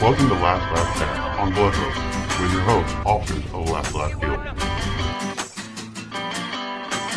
Welcome 0.00 0.28
to 0.28 0.34
Last 0.34 0.72
Laugh 0.72 0.96
Chat 0.96 1.18
on 1.40 1.52
Bloodhoof 1.52 2.40
with 2.40 2.52
your 2.52 2.62
host, 2.62 2.94
authors 3.04 3.44
of 3.52 3.68
Last 3.68 3.94
Laugh 3.96 4.20
Guild. 4.20 4.38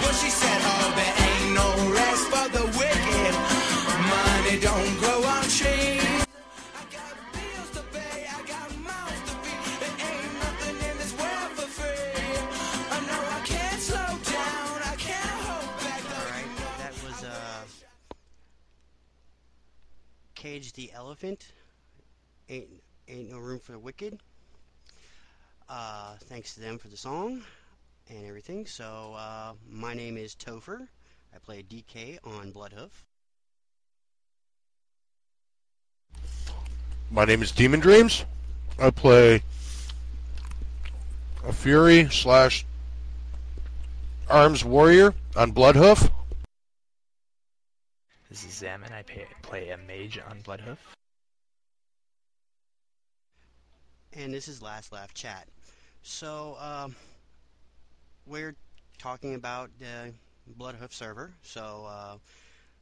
Well, 0.01 0.13
she 0.13 0.29
said, 0.31 0.59
oh, 0.65 0.91
there 0.97 1.13
ain't 1.29 1.53
no 1.53 1.69
rest 1.93 2.25
for 2.33 2.49
the 2.49 2.65
wicked. 2.81 3.33
Money 4.09 4.57
don't 4.59 4.97
grow 4.97 5.21
on 5.23 5.43
trees. 5.43 6.25
I 6.73 6.83
got 6.89 7.13
bills 7.31 7.69
to 7.77 7.83
pay, 7.93 8.25
I 8.25 8.41
got 8.49 8.75
mouths 8.81 9.21
to 9.29 9.33
feed. 9.45 9.77
There 9.79 9.95
ain't 10.09 10.33
nothing 10.41 10.77
in 10.89 10.97
this 10.97 11.13
world 11.21 11.51
for 11.53 11.69
free. 11.69 12.17
I 12.89 12.99
know 13.05 13.21
I 13.29 13.41
can't 13.45 13.79
slow 13.79 14.17
down, 14.25 14.81
I 14.89 14.95
can't 14.97 15.37
hold 15.45 15.69
back. 15.85 16.01
That 16.79 16.93
was 17.05 17.23
uh, 17.23 17.61
Cage 20.33 20.73
the 20.73 20.91
Elephant. 20.93 21.53
Ain't 22.51 22.67
ain't 23.07 23.31
no 23.31 23.39
room 23.39 23.59
for 23.59 23.71
the 23.71 23.79
wicked. 23.79 24.19
Uh, 25.69 26.15
thanks 26.25 26.53
to 26.53 26.59
them 26.59 26.77
for 26.77 26.89
the 26.89 26.97
song 26.97 27.43
and 28.09 28.25
everything. 28.25 28.65
So 28.65 29.15
uh, 29.17 29.53
my 29.65 29.93
name 29.93 30.17
is 30.17 30.35
Toepher. 30.35 30.85
I 31.33 31.37
play 31.39 31.63
DK 31.63 32.17
on 32.25 32.51
Bloodhoof. 32.51 32.89
My 37.09 37.23
name 37.23 37.41
is 37.41 37.53
Demon 37.53 37.79
Dreams. 37.79 38.25
I 38.77 38.89
play 38.89 39.43
a 41.45 41.53
Fury 41.53 42.09
slash 42.11 42.65
Arms 44.29 44.65
Warrior 44.65 45.13
on 45.37 45.53
Bloodhoof. 45.53 46.11
This 48.29 48.43
is 48.43 48.61
Zamman. 48.61 48.91
I 48.91 49.03
pay, 49.03 49.25
play 49.41 49.69
a 49.69 49.77
mage 49.77 50.19
on 50.29 50.41
Bloodhoof. 50.41 50.77
And 54.13 54.33
this 54.33 54.47
is 54.47 54.61
Last 54.61 54.91
Laugh 54.91 55.13
Chat. 55.13 55.47
So, 56.03 56.57
um, 56.59 56.95
we're 58.25 58.55
talking 58.97 59.35
about 59.35 59.69
the 59.79 60.13
Bloodhoof 60.59 60.91
server. 60.91 61.31
So, 61.43 61.85
uh, 61.87 62.17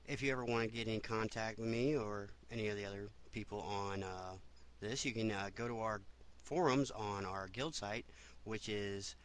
if 0.08 0.23
you 0.23 0.31
ever 0.31 0.44
want 0.44 0.69
to 0.69 0.75
get 0.75 0.88
in 0.88 1.02
contact 1.02 1.59
with 1.59 1.67
me 1.67 1.95
or 1.95 2.30
any 2.52 2.69
of 2.69 2.77
the 2.77 2.86
other 2.86 3.09
people 3.31 3.61
on 3.61 4.02
uh, 4.03 4.33
this, 4.81 5.05
you 5.05 5.11
can 5.11 5.31
uh, 5.31 5.49
go 5.55 5.67
to 5.67 5.80
our 5.80 6.02
forums 6.44 6.89
on 6.91 7.25
our 7.25 7.47
guild 7.47 7.75
site, 7.75 8.05
which 8.43 8.69
is 8.69 9.16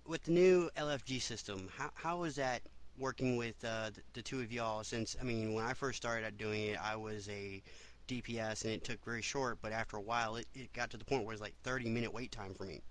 with 0.06 0.24
the 0.24 0.32
new 0.32 0.70
LFG 0.78 1.22
system, 1.22 1.70
how 1.76 1.90
how 1.96 2.24
is 2.24 2.36
that 2.36 2.62
working 2.98 3.38
with 3.38 3.56
uh, 3.66 3.90
the, 3.94 4.02
the 4.14 4.22
two 4.22 4.42
of 4.42 4.52
y'all? 4.52 4.84
Since 4.84 5.16
I 5.20 5.24
mean, 5.24 5.54
when 5.54 5.66
I 5.66 5.74
first 5.74 5.98
started 5.98 6.26
out 6.26 6.38
doing 6.38 6.64
it, 6.64 6.78
I 6.84 6.96
was 6.96 7.28
a 7.30 7.62
DPS 8.08 8.64
and 8.66 8.74
it 8.74 8.84
took 8.84 9.04
very 9.04 9.22
short, 9.22 9.58
but 9.62 9.72
after 9.72 9.98
a 9.98 10.02
while, 10.02 10.36
it, 10.36 10.46
it 10.54 10.72
got 10.74 10.90
to 10.92 10.98
the 10.98 11.06
point 11.06 11.24
where 11.24 11.34
it 11.34 11.36
was 11.36 11.42
like 11.42 11.56
30 11.64 11.90
minute 11.90 12.14
wait 12.14 12.32
time 12.32 12.54
for 12.54 12.66
me. 12.66 12.82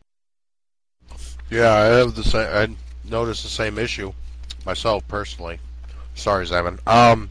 Yeah, 1.50 1.72
I 1.72 1.84
have 1.84 2.14
the 2.14 2.24
same. 2.24 2.48
I 2.50 3.08
noticed 3.08 3.42
the 3.42 3.48
same 3.48 3.78
issue 3.78 4.12
myself 4.66 5.06
personally. 5.08 5.58
Sorry, 6.14 6.46
Zamman. 6.46 6.86
Um, 6.86 7.30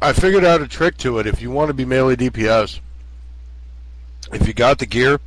I 0.00 0.12
figured 0.12 0.44
out 0.44 0.62
a 0.62 0.68
trick 0.68 0.96
to 0.98 1.18
it. 1.18 1.26
If 1.26 1.42
you 1.42 1.50
want 1.50 1.68
to 1.68 1.74
be 1.74 1.84
melee 1.84 2.16
DPS, 2.16 2.80
if 4.32 4.46
you 4.46 4.52
got 4.52 4.78
the 4.78 4.86
gear, 4.86 5.20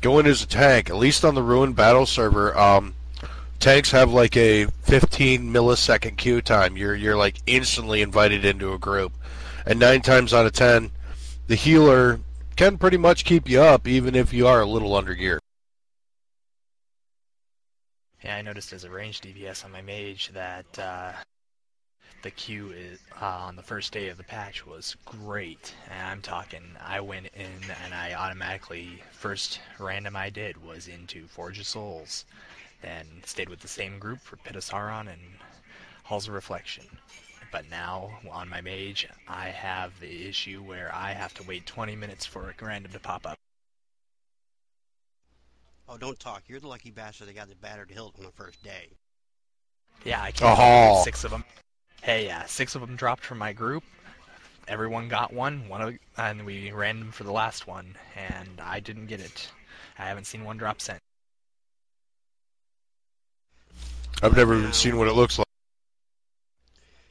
go 0.00 0.18
in 0.18 0.26
as 0.26 0.42
a 0.42 0.46
tank. 0.46 0.90
At 0.90 0.96
least 0.96 1.24
on 1.24 1.34
the 1.34 1.42
ruined 1.42 1.76
battle 1.76 2.06
server, 2.06 2.56
um, 2.58 2.94
tanks 3.60 3.90
have 3.92 4.12
like 4.12 4.36
a 4.36 4.66
15 4.82 5.42
millisecond 5.44 6.16
queue 6.16 6.42
time. 6.42 6.76
You're 6.76 6.94
you're 6.94 7.16
like 7.16 7.36
instantly 7.46 8.02
invited 8.02 8.44
into 8.44 8.72
a 8.72 8.78
group, 8.78 9.12
and 9.64 9.78
nine 9.78 10.00
times 10.02 10.34
out 10.34 10.46
of 10.46 10.52
ten, 10.52 10.90
the 11.46 11.54
healer 11.54 12.20
can 12.56 12.78
pretty 12.78 12.96
much 12.96 13.24
keep 13.24 13.48
you 13.48 13.60
up 13.60 13.86
even 13.86 14.14
if 14.14 14.32
you 14.32 14.46
are 14.46 14.60
a 14.60 14.66
little 14.66 14.94
under 14.94 15.14
gear. 15.14 15.40
Yeah, 18.24 18.36
I 18.36 18.42
noticed 18.42 18.72
as 18.72 18.84
a 18.84 18.90
ranged 18.90 19.24
DPS 19.24 19.66
on 19.66 19.72
my 19.72 19.82
mage 19.82 20.30
that 20.32 20.78
uh, 20.78 21.12
the 22.22 22.30
queue 22.30 22.70
is, 22.70 22.98
uh, 23.20 23.26
on 23.26 23.54
the 23.54 23.62
first 23.62 23.92
day 23.92 24.08
of 24.08 24.16
the 24.16 24.24
patch 24.24 24.66
was 24.66 24.96
great. 25.04 25.74
And 25.90 26.08
I'm 26.08 26.22
talking, 26.22 26.62
I 26.82 27.00
went 27.00 27.26
in 27.34 27.70
and 27.84 27.92
I 27.92 28.14
automatically, 28.14 29.02
first 29.12 29.60
random 29.78 30.16
I 30.16 30.30
did 30.30 30.64
was 30.64 30.88
into 30.88 31.26
Forge 31.26 31.58
of 31.58 31.66
Souls. 31.66 32.24
Then 32.80 33.06
stayed 33.26 33.50
with 33.50 33.60
the 33.60 33.68
same 33.68 33.98
group 33.98 34.20
for 34.20 34.36
Pit 34.36 34.56
of 34.56 34.64
Saron 34.64 35.12
and 35.12 35.20
Halls 36.04 36.26
of 36.26 36.32
Reflection. 36.32 36.86
But 37.52 37.68
now, 37.68 38.20
on 38.30 38.48
my 38.48 38.62
mage, 38.62 39.06
I 39.28 39.48
have 39.48 40.00
the 40.00 40.26
issue 40.26 40.62
where 40.62 40.90
I 40.94 41.12
have 41.12 41.34
to 41.34 41.42
wait 41.42 41.66
20 41.66 41.94
minutes 41.94 42.24
for 42.24 42.48
a 42.48 42.64
random 42.64 42.92
to 42.92 43.00
pop 43.00 43.26
up. 43.26 43.38
Oh, 45.88 45.98
don't 45.98 46.18
talk. 46.18 46.44
You're 46.46 46.60
the 46.60 46.68
lucky 46.68 46.90
bastard 46.90 47.28
that 47.28 47.34
got 47.34 47.48
the 47.48 47.56
battered 47.56 47.90
hilt 47.90 48.14
on 48.18 48.24
the 48.24 48.32
first 48.32 48.62
day. 48.62 48.90
Yeah, 50.04 50.22
I 50.22 50.30
can't 50.30 50.58
Oh. 50.58 50.88
believe 50.90 51.04
six 51.04 51.24
of 51.24 51.30
them. 51.30 51.44
Hey, 52.02 52.26
yeah, 52.26 52.44
six 52.46 52.74
of 52.74 52.80
them 52.80 52.96
dropped 52.96 53.24
from 53.24 53.38
my 53.38 53.52
group. 53.52 53.84
Everyone 54.66 55.08
got 55.08 55.32
one. 55.32 55.68
One 55.68 55.82
of, 55.82 55.98
and 56.16 56.44
we 56.46 56.70
ran 56.72 56.98
them 56.98 57.12
for 57.12 57.24
the 57.24 57.32
last 57.32 57.66
one, 57.66 57.96
and 58.16 58.60
I 58.60 58.80
didn't 58.80 59.06
get 59.06 59.20
it. 59.20 59.50
I 59.98 60.06
haven't 60.06 60.24
seen 60.24 60.44
one 60.44 60.56
drop 60.56 60.80
since. 60.80 61.00
I've 64.22 64.36
never 64.36 64.56
even 64.56 64.72
seen 64.72 64.96
what 64.96 65.08
it 65.08 65.12
looks 65.12 65.38
like. 65.38 65.46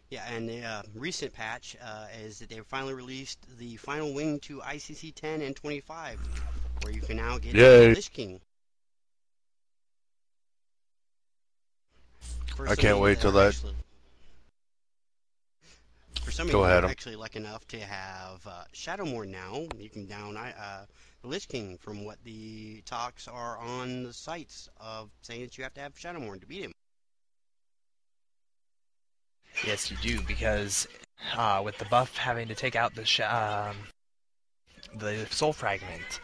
Yeah, 0.10 0.26
and 0.32 0.48
the 0.48 0.64
uh, 0.64 0.82
recent 0.96 1.34
patch 1.34 1.76
uh, 1.84 2.08
is 2.24 2.40
that 2.40 2.50
they 2.50 2.60
finally 2.60 2.94
released 2.94 3.40
the 3.58 3.78
final 3.78 4.14
wing 4.14 4.40
to 4.42 4.60
ICC 4.60 5.14
10 5.16 5.42
and 5.42 5.56
25, 5.56 6.20
where 6.82 6.94
you 6.94 7.02
can 7.02 7.18
now 7.18 7.38
get 7.38 7.56
Yay. 7.56 7.90
the 7.90 7.96
Lich 7.96 8.12
King. 8.12 8.40
For 12.56 12.68
I 12.70 12.76
can't 12.76 13.00
wait 13.00 13.20
till 13.22 13.32
that- 13.34 13.56
actually- 13.56 13.76
For 16.22 16.32
some 16.32 16.48
Go 16.48 16.60
of 16.64 16.68
you 16.68 16.72
ahead, 16.72 16.84
who 16.84 16.88
are 16.88 16.92
actually 16.92 17.16
lucky 17.18 17.40
enough 17.40 17.68
to 17.68 17.80
have 17.80 18.46
uh, 18.48 18.64
Shadowmourne 18.74 19.28
now, 19.28 19.68
you 19.78 19.90
can 19.90 20.06
down 20.06 20.38
uh, 20.38 20.86
the 21.22 21.28
Lich 21.28 21.48
King 21.50 21.78
from 21.78 22.06
what 22.06 22.24
the 22.24 22.82
talks 22.86 23.28
are 23.28 23.58
on 23.58 24.04
the 24.04 24.14
sites 24.14 24.70
of 24.80 25.10
saying 25.22 25.42
that 25.42 25.58
you 25.58 25.64
have 25.64 25.74
to 25.74 25.82
have 25.82 25.96
Shadowmourne 25.96 26.40
to 26.40 26.48
beat 26.48 26.64
him. 26.64 26.72
Yes, 29.66 29.92
you 29.92 29.98
do, 30.02 30.22
because 30.22 30.88
uh, 31.36 31.62
with 31.64 31.78
the 31.78 31.86
buff 31.86 32.16
having 32.18 32.48
to 32.48 32.56
take 32.56 32.76
out 32.76 32.96
the 32.96 33.06
sh- 33.06 33.20
um, 33.22 33.76
the 34.96 35.26
soul 35.30 35.54
fragment, 35.54 36.22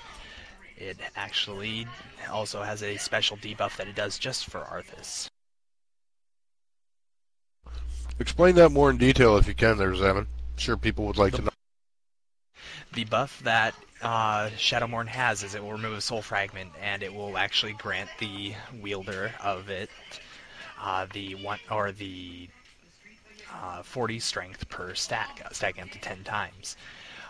it 0.77 0.97
actually 1.15 1.87
also 2.31 2.61
has 2.63 2.81
a 2.83 2.97
special 2.97 3.37
debuff 3.37 3.75
that 3.77 3.87
it 3.87 3.95
does 3.95 4.17
just 4.17 4.45
for 4.45 4.61
Arthas. 4.61 5.27
Explain 8.19 8.55
that 8.55 8.69
more 8.69 8.89
in 8.89 8.97
detail 8.97 9.37
if 9.37 9.47
you 9.47 9.53
can, 9.53 9.77
there, 9.77 9.91
Zamman. 9.91 10.27
Sure, 10.57 10.77
people 10.77 11.05
would 11.05 11.17
like 11.17 11.33
to 11.33 11.41
know. 11.41 11.49
The 12.93 13.05
buff 13.05 13.39
that 13.43 13.73
uh, 14.01 14.49
Shadowmourne 14.57 15.07
has 15.07 15.43
is 15.43 15.55
it 15.55 15.63
will 15.63 15.71
remove 15.71 15.97
a 15.97 16.01
soul 16.01 16.21
fragment, 16.21 16.71
and 16.81 17.01
it 17.03 17.13
will 17.13 17.37
actually 17.37 17.73
grant 17.73 18.09
the 18.19 18.53
wielder 18.81 19.31
of 19.41 19.69
it 19.69 19.89
uh, 20.81 21.05
the 21.13 21.35
one 21.35 21.59
or 21.69 21.91
the 21.91 22.47
uh, 23.53 23.83
40 23.83 24.19
strength 24.19 24.69
per 24.69 24.93
stack, 24.93 25.41
uh, 25.45 25.49
stacking 25.51 25.83
up 25.83 25.89
to 25.91 25.99
10 25.99 26.23
times. 26.23 26.77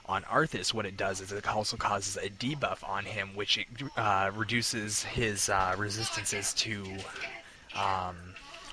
On 0.05 0.23
Arthas, 0.23 0.73
what 0.73 0.85
it 0.85 0.97
does 0.97 1.21
is 1.21 1.31
it 1.31 1.47
also 1.47 1.77
causes 1.77 2.17
a 2.17 2.29
debuff 2.29 2.87
on 2.87 3.05
him, 3.05 3.29
which 3.35 3.59
it, 3.59 3.67
uh, 3.95 4.31
reduces 4.33 5.03
his 5.03 5.49
uh, 5.49 5.75
resistances 5.77 6.53
to 6.55 6.83
um, 7.75 8.15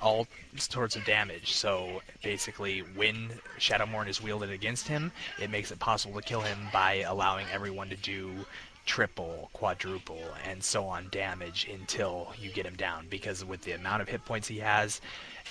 all 0.01 0.27
sorts 0.57 0.95
of 0.95 1.05
damage. 1.05 1.53
So 1.53 2.01
basically, 2.23 2.79
when 2.95 3.29
Shadowmourne 3.59 4.07
is 4.07 4.21
wielded 4.21 4.51
against 4.51 4.87
him, 4.87 5.11
it 5.41 5.49
makes 5.49 5.71
it 5.71 5.79
possible 5.79 6.19
to 6.19 6.27
kill 6.27 6.41
him 6.41 6.57
by 6.71 7.03
allowing 7.07 7.47
everyone 7.51 7.89
to 7.89 7.95
do 7.97 8.45
triple, 8.85 9.49
quadruple, 9.53 10.23
and 10.45 10.63
so 10.63 10.85
on 10.85 11.07
damage 11.11 11.67
until 11.71 12.33
you 12.39 12.49
get 12.49 12.65
him 12.65 12.75
down. 12.75 13.05
Because 13.09 13.43
with 13.43 13.61
the 13.61 13.73
amount 13.73 14.01
of 14.01 14.09
hit 14.09 14.23
points 14.25 14.47
he 14.47 14.59
has, 14.59 15.01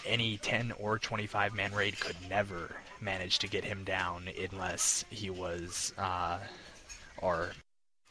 any 0.04 0.38
10 0.38 0.72
or 0.80 0.98
25 0.98 1.54
man 1.54 1.72
raid 1.72 2.00
could 2.00 2.16
never 2.28 2.74
manage 3.00 3.38
to 3.40 3.48
get 3.48 3.64
him 3.64 3.84
down 3.84 4.28
unless 4.50 5.04
he 5.10 5.30
was, 5.30 5.92
uh, 5.98 6.38
or 7.18 7.52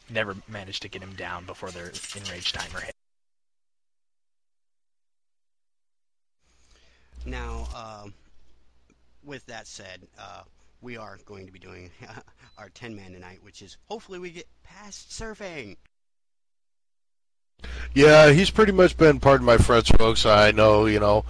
never 0.10 0.36
managed 0.48 0.84
to 0.84 0.90
get 0.90 1.02
him 1.02 1.14
down 1.16 1.46
before 1.46 1.72
their 1.72 1.92
enraged 2.16 2.54
timer 2.54 2.82
hit. 2.82 2.95
Now, 7.26 7.68
um, 7.76 8.14
with 9.24 9.46
that 9.48 9.68
said, 9.68 10.08
uh, 10.20 10.42
we 10.82 10.98
are 10.98 11.18
going 11.26 11.48
to 11.48 11.52
be 11.52 11.60
doing 11.60 11.90
our 12.58 12.70
10 12.70 12.96
man 12.96 13.14
tonight, 13.14 13.40
which 13.42 13.62
is 13.62 13.78
hopefully 13.90 14.20
we 14.20 14.30
get 14.30 14.48
past 14.64 15.10
Saurfang. 15.10 15.78
Yeah, 17.96 18.32
he's 18.32 18.52
pretty 18.52 18.74
much 18.74 18.98
been 18.98 19.20
part 19.20 19.40
of 19.40 19.46
my 19.46 19.58
friends, 19.58 19.90
folks. 19.90 20.26
I 20.26 20.52
know, 20.52 20.86
you 20.86 21.00
know, 21.00 21.26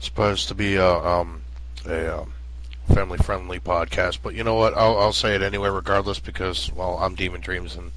supposed 0.00 0.48
to 0.48 0.54
be 0.54 0.74
a, 0.74 0.86
um, 0.86 1.40
a 1.86 2.20
um, 2.20 2.32
family-friendly 2.92 3.60
podcast, 3.60 4.18
but 4.22 4.34
you 4.34 4.44
know 4.44 4.54
what? 4.54 4.74
I'll, 4.76 4.98
I'll 4.98 5.12
say 5.12 5.34
it 5.34 5.42
anyway, 5.42 5.70
regardless, 5.70 6.18
because 6.18 6.70
well, 6.72 6.98
I'm 6.98 7.14
Demon 7.14 7.40
Dreams 7.40 7.76
and 7.76 7.92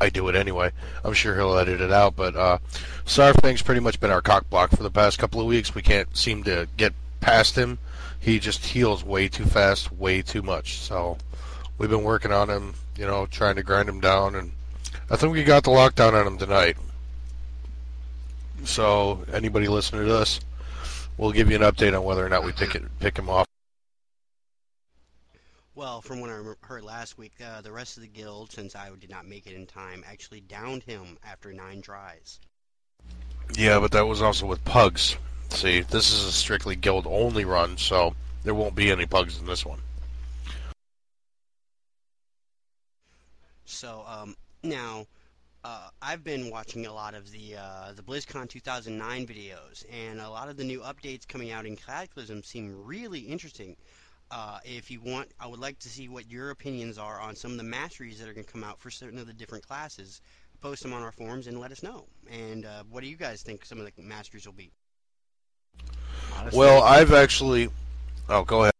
I 0.00 0.10
do 0.10 0.28
it 0.28 0.36
anyway. 0.36 0.72
I'm 1.04 1.14
sure 1.14 1.34
he'll 1.34 1.56
edit 1.56 1.80
it 1.80 1.92
out, 1.92 2.16
but 2.16 2.36
uh, 2.36 2.58
Saurfang's 3.04 3.62
pretty 3.62 3.80
much 3.80 3.98
been 3.98 4.10
our 4.10 4.20
cock 4.20 4.48
block 4.50 4.70
for 4.70 4.82
the 4.82 4.90
past 4.90 5.18
couple 5.18 5.40
of 5.40 5.46
weeks. 5.46 5.74
We 5.74 5.82
can't 5.82 6.14
seem 6.16 6.44
to 6.44 6.68
get 6.76 6.92
past 7.20 7.56
him. 7.56 7.78
He 8.18 8.38
just 8.38 8.64
heals 8.64 9.04
way 9.04 9.28
too 9.28 9.44
fast, 9.44 9.92
way 9.92 10.20
too 10.20 10.42
much. 10.42 10.78
So 10.78 11.16
we've 11.78 11.90
been 11.90 12.02
working 12.02 12.32
on 12.32 12.50
him, 12.50 12.74
you 12.96 13.06
know, 13.06 13.26
trying 13.26 13.56
to 13.56 13.62
grind 13.62 13.88
him 13.88 14.00
down, 14.00 14.34
and 14.34 14.52
I 15.10 15.16
think 15.16 15.32
we 15.32 15.44
got 15.44 15.64
the 15.64 15.70
lockdown 15.70 16.12
on 16.12 16.26
him 16.26 16.38
tonight. 16.38 16.76
So 18.64 19.24
anybody 19.32 19.68
listening 19.68 20.06
to 20.06 20.12
this, 20.12 20.40
we'll 21.16 21.32
give 21.32 21.50
you 21.50 21.56
an 21.56 21.62
update 21.62 21.96
on 21.96 22.04
whether 22.04 22.24
or 22.24 22.28
not 22.28 22.44
we 22.44 22.52
pick 22.52 22.74
it, 22.74 22.82
pick 23.00 23.18
him 23.18 23.28
off. 23.28 23.46
Well, 25.76 26.00
from 26.00 26.22
what 26.22 26.30
I 26.30 26.40
heard 26.62 26.84
last 26.84 27.18
week, 27.18 27.34
uh, 27.44 27.60
the 27.60 27.70
rest 27.70 27.98
of 27.98 28.02
the 28.02 28.08
guild, 28.08 28.50
since 28.50 28.74
I 28.74 28.88
did 28.98 29.10
not 29.10 29.26
make 29.26 29.46
it 29.46 29.52
in 29.52 29.66
time, 29.66 30.02
actually 30.06 30.40
downed 30.40 30.82
him 30.82 31.18
after 31.22 31.52
nine 31.52 31.82
tries. 31.82 32.40
Yeah, 33.54 33.78
but 33.78 33.92
that 33.92 34.06
was 34.06 34.22
also 34.22 34.46
with 34.46 34.64
pugs. 34.64 35.18
See, 35.50 35.82
this 35.82 36.10
is 36.10 36.24
a 36.24 36.32
strictly 36.32 36.76
guild 36.76 37.06
only 37.06 37.44
run, 37.44 37.76
so 37.76 38.14
there 38.42 38.54
won't 38.54 38.74
be 38.74 38.90
any 38.90 39.04
pugs 39.04 39.38
in 39.38 39.44
this 39.44 39.66
one. 39.66 39.80
So 43.66 44.02
um, 44.08 44.34
now, 44.62 45.04
uh, 45.62 45.88
I've 46.00 46.24
been 46.24 46.48
watching 46.48 46.86
a 46.86 46.92
lot 46.94 47.12
of 47.12 47.30
the 47.30 47.56
uh, 47.56 47.92
the 47.94 48.02
BlizzCon 48.02 48.48
2009 48.48 49.26
videos, 49.26 49.84
and 49.92 50.22
a 50.22 50.30
lot 50.30 50.48
of 50.48 50.56
the 50.56 50.64
new 50.64 50.80
updates 50.80 51.28
coming 51.28 51.50
out 51.50 51.66
in 51.66 51.76
Cataclysm 51.76 52.42
seem 52.42 52.74
really 52.86 53.20
interesting. 53.20 53.76
Uh, 54.30 54.58
if 54.64 54.90
you 54.90 55.00
want, 55.00 55.28
I 55.38 55.46
would 55.46 55.60
like 55.60 55.78
to 55.80 55.88
see 55.88 56.08
what 56.08 56.30
your 56.30 56.50
opinions 56.50 56.98
are 56.98 57.20
on 57.20 57.36
some 57.36 57.52
of 57.52 57.58
the 57.58 57.64
masteries 57.64 58.18
that 58.18 58.28
are 58.28 58.32
going 58.32 58.44
to 58.44 58.52
come 58.52 58.64
out 58.64 58.80
for 58.80 58.90
certain 58.90 59.18
of 59.18 59.26
the 59.26 59.32
different 59.32 59.66
classes. 59.66 60.20
Post 60.60 60.82
them 60.82 60.92
on 60.92 61.02
our 61.02 61.12
forums 61.12 61.46
and 61.46 61.60
let 61.60 61.70
us 61.70 61.82
know. 61.82 62.06
And 62.30 62.64
uh, 62.64 62.82
what 62.90 63.02
do 63.02 63.08
you 63.08 63.16
guys 63.16 63.42
think 63.42 63.64
some 63.64 63.78
of 63.78 63.84
the 63.84 64.02
masteries 64.02 64.46
will 64.46 64.54
be? 64.54 64.72
Honestly, 66.36 66.58
Well, 66.58 66.82
I've 66.82 67.12
actually. 67.12 67.68
Oh, 68.28 68.42
go 68.42 68.62
ahead. 68.62 68.72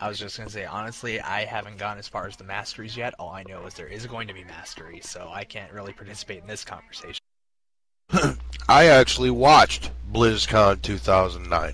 I 0.00 0.08
was 0.08 0.18
just 0.18 0.36
gonna 0.38 0.48
say, 0.48 0.64
honestly, 0.64 1.20
I 1.20 1.44
haven't 1.44 1.78
gone 1.78 1.98
as 1.98 2.06
far 2.06 2.28
as 2.28 2.36
the 2.36 2.44
masteries 2.44 2.96
yet. 2.96 3.14
All 3.18 3.30
I 3.30 3.42
know 3.42 3.66
is 3.66 3.74
there 3.74 3.88
is 3.88 4.06
going 4.06 4.28
to 4.28 4.34
be 4.34 4.44
mastery, 4.44 5.00
so 5.02 5.28
I 5.32 5.42
can't 5.42 5.72
really 5.72 5.92
participate 5.92 6.42
in 6.42 6.46
this 6.46 6.64
conversation. 6.64 7.20
I 8.68 8.86
actually 8.86 9.30
watched 9.30 9.90
BlizzCon 10.12 10.82
2009. 10.82 11.72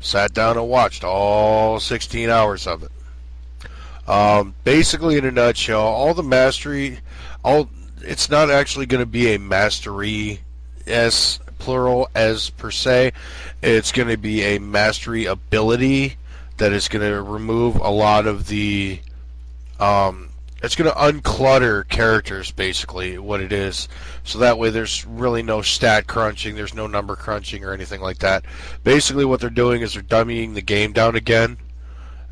Sat 0.00 0.32
down 0.32 0.56
and 0.56 0.68
watched 0.68 1.04
all 1.04 1.78
16 1.78 2.30
hours 2.30 2.66
of 2.66 2.82
it. 2.82 2.90
Um, 4.08 4.54
basically, 4.64 5.18
in 5.18 5.24
a 5.24 5.30
nutshell, 5.30 5.82
all 5.82 6.14
the 6.14 6.22
mastery, 6.22 6.98
all 7.44 7.68
it's 8.02 8.30
not 8.30 8.50
actually 8.50 8.86
going 8.86 9.02
to 9.02 9.06
be 9.06 9.34
a 9.34 9.38
mastery 9.38 10.40
s 10.86 11.38
plural 11.58 12.08
as 12.14 12.50
per 12.50 12.70
se. 12.70 13.12
It's 13.62 13.92
going 13.92 14.08
to 14.08 14.16
be 14.16 14.42
a 14.42 14.58
mastery 14.58 15.26
ability 15.26 16.16
that 16.56 16.72
is 16.72 16.88
going 16.88 17.08
to 17.08 17.22
remove 17.22 17.76
a 17.76 17.90
lot 17.90 18.26
of 18.26 18.48
the 18.48 19.00
um, 19.78 20.29
it's 20.62 20.76
going 20.76 20.90
to 20.90 20.96
unclutter 20.98 21.88
characters 21.88 22.50
basically 22.50 23.18
what 23.18 23.40
it 23.40 23.52
is. 23.52 23.88
So 24.24 24.38
that 24.38 24.58
way 24.58 24.70
there's 24.70 25.06
really 25.06 25.42
no 25.42 25.62
stat 25.62 26.06
crunching 26.06 26.54
there's 26.54 26.74
no 26.74 26.86
number 26.86 27.16
crunching 27.16 27.64
or 27.64 27.72
anything 27.72 28.00
like 28.00 28.18
that. 28.18 28.44
Basically 28.84 29.24
what 29.24 29.40
they're 29.40 29.50
doing 29.50 29.82
is 29.82 29.94
they're 29.94 30.02
dummying 30.02 30.54
the 30.54 30.62
game 30.62 30.92
down 30.92 31.16
again 31.16 31.56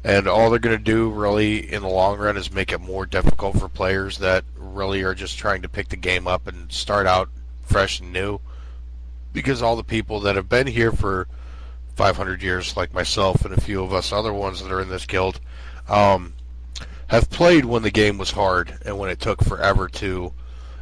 and 0.04 0.28
all 0.28 0.50
they're 0.50 0.58
going 0.58 0.76
to 0.76 0.82
do 0.82 1.10
really 1.10 1.72
in 1.72 1.82
the 1.82 1.88
long 1.88 2.18
run 2.18 2.36
is 2.36 2.52
make 2.52 2.72
it 2.72 2.80
more 2.80 3.06
difficult 3.06 3.58
for 3.58 3.68
players 3.68 4.18
that 4.18 4.44
really 4.56 5.02
are 5.02 5.14
just 5.14 5.38
trying 5.38 5.62
to 5.62 5.68
pick 5.68 5.88
the 5.88 5.96
game 5.96 6.26
up 6.26 6.46
and 6.46 6.70
start 6.70 7.06
out 7.06 7.28
fresh 7.62 8.00
and 8.00 8.12
new. 8.12 8.40
Because 9.32 9.60
all 9.60 9.76
the 9.76 9.84
people 9.84 10.20
that 10.20 10.36
have 10.36 10.48
been 10.48 10.66
here 10.66 10.92
for 10.92 11.28
500 11.96 12.42
years 12.42 12.76
like 12.76 12.94
myself 12.94 13.44
and 13.44 13.52
a 13.52 13.60
few 13.60 13.82
of 13.82 13.92
us 13.92 14.12
other 14.12 14.32
ones 14.32 14.62
that 14.62 14.72
are 14.72 14.80
in 14.80 14.88
this 14.88 15.04
guild 15.04 15.40
um, 15.88 16.32
have 17.08 17.30
played 17.30 17.64
when 17.64 17.82
the 17.82 17.90
game 17.90 18.18
was 18.18 18.30
hard 18.30 18.78
and 18.84 18.98
when 18.98 19.10
it 19.10 19.18
took 19.18 19.42
forever 19.42 19.88
to 19.88 20.32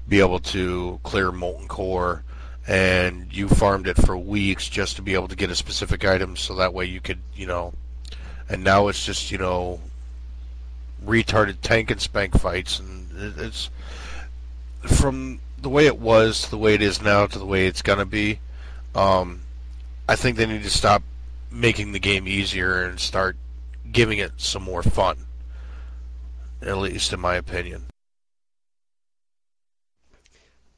be 0.08 0.20
able 0.20 0.38
to 0.38 1.00
clear 1.02 1.32
molten 1.32 1.66
core 1.66 2.22
and 2.68 3.32
you 3.32 3.48
farmed 3.48 3.86
it 3.86 3.96
for 3.96 4.16
weeks 4.16 4.68
just 4.68 4.96
to 4.96 5.02
be 5.02 5.14
able 5.14 5.28
to 5.28 5.36
get 5.36 5.50
a 5.50 5.54
specific 5.54 6.04
item 6.04 6.36
so 6.36 6.54
that 6.54 6.74
way 6.74 6.84
you 6.84 7.00
could 7.00 7.18
you 7.34 7.46
know 7.46 7.72
and 8.48 8.62
now 8.62 8.88
it's 8.88 9.04
just 9.04 9.30
you 9.30 9.38
know 9.38 9.80
retarded 11.04 11.56
tank 11.62 11.90
and 11.90 12.00
spank 12.00 12.36
fights 12.38 12.80
and 12.80 13.08
it's 13.38 13.70
from 14.82 15.38
the 15.62 15.68
way 15.68 15.86
it 15.86 15.98
was 15.98 16.42
to 16.42 16.50
the 16.50 16.58
way 16.58 16.74
it 16.74 16.82
is 16.82 17.00
now 17.00 17.26
to 17.26 17.38
the 17.38 17.46
way 17.46 17.66
it's 17.66 17.82
gonna 17.82 18.06
be 18.06 18.38
um, 18.94 19.42
I 20.08 20.16
think 20.16 20.36
they 20.36 20.46
need 20.46 20.62
to 20.62 20.70
stop 20.70 21.02
making 21.50 21.92
the 21.92 21.98
game 21.98 22.26
easier 22.26 22.82
and 22.82 22.98
start 22.98 23.36
giving 23.92 24.18
it 24.18 24.32
some 24.38 24.62
more 24.62 24.82
fun 24.82 25.25
at 26.66 26.78
least 26.78 27.12
in 27.12 27.20
my 27.20 27.36
opinion. 27.36 27.86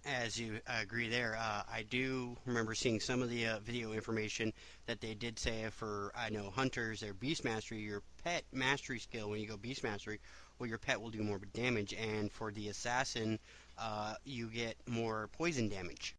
As 0.04 0.40
you 0.40 0.60
uh, 0.66 0.78
agree 0.80 1.08
there, 1.08 1.36
uh, 1.38 1.62
I 1.70 1.84
do 1.90 2.34
remember 2.46 2.74
seeing 2.74 2.98
some 2.98 3.20
of 3.20 3.28
the 3.28 3.46
uh, 3.46 3.58
video 3.60 3.92
information 3.92 4.52
that 4.86 5.00
they 5.00 5.14
did 5.14 5.38
say 5.38 5.66
for, 5.70 6.12
I 6.16 6.30
know, 6.30 6.50
hunters, 6.50 7.00
their 7.00 7.12
beast 7.12 7.44
mastery, 7.44 7.78
your 7.78 8.02
pet 8.24 8.44
mastery 8.52 8.98
skill, 9.00 9.28
when 9.28 9.40
you 9.40 9.46
go 9.46 9.58
beast 9.58 9.84
mastery, 9.84 10.18
well, 10.58 10.68
your 10.68 10.78
pet 10.78 11.00
will 11.00 11.10
do 11.10 11.22
more 11.22 11.38
damage, 11.52 11.92
and 11.94 12.32
for 12.32 12.50
the 12.50 12.68
assassin, 12.68 13.38
uh, 13.78 14.14
you 14.24 14.48
get 14.48 14.76
more 14.86 15.28
poison 15.32 15.68
damage. 15.68 16.16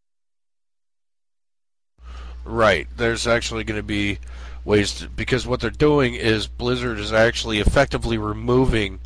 Right. 2.46 2.88
There's 2.96 3.28
actually 3.28 3.64
going 3.64 3.80
to 3.80 3.84
be 3.84 4.20
ways 4.64 5.00
to, 5.00 5.10
because 5.10 5.46
what 5.46 5.60
they're 5.60 5.70
doing 5.70 6.14
is 6.14 6.48
Blizzard 6.48 7.00
is 7.00 7.12
actually 7.12 7.60
effectively 7.60 8.18
removing 8.18 9.00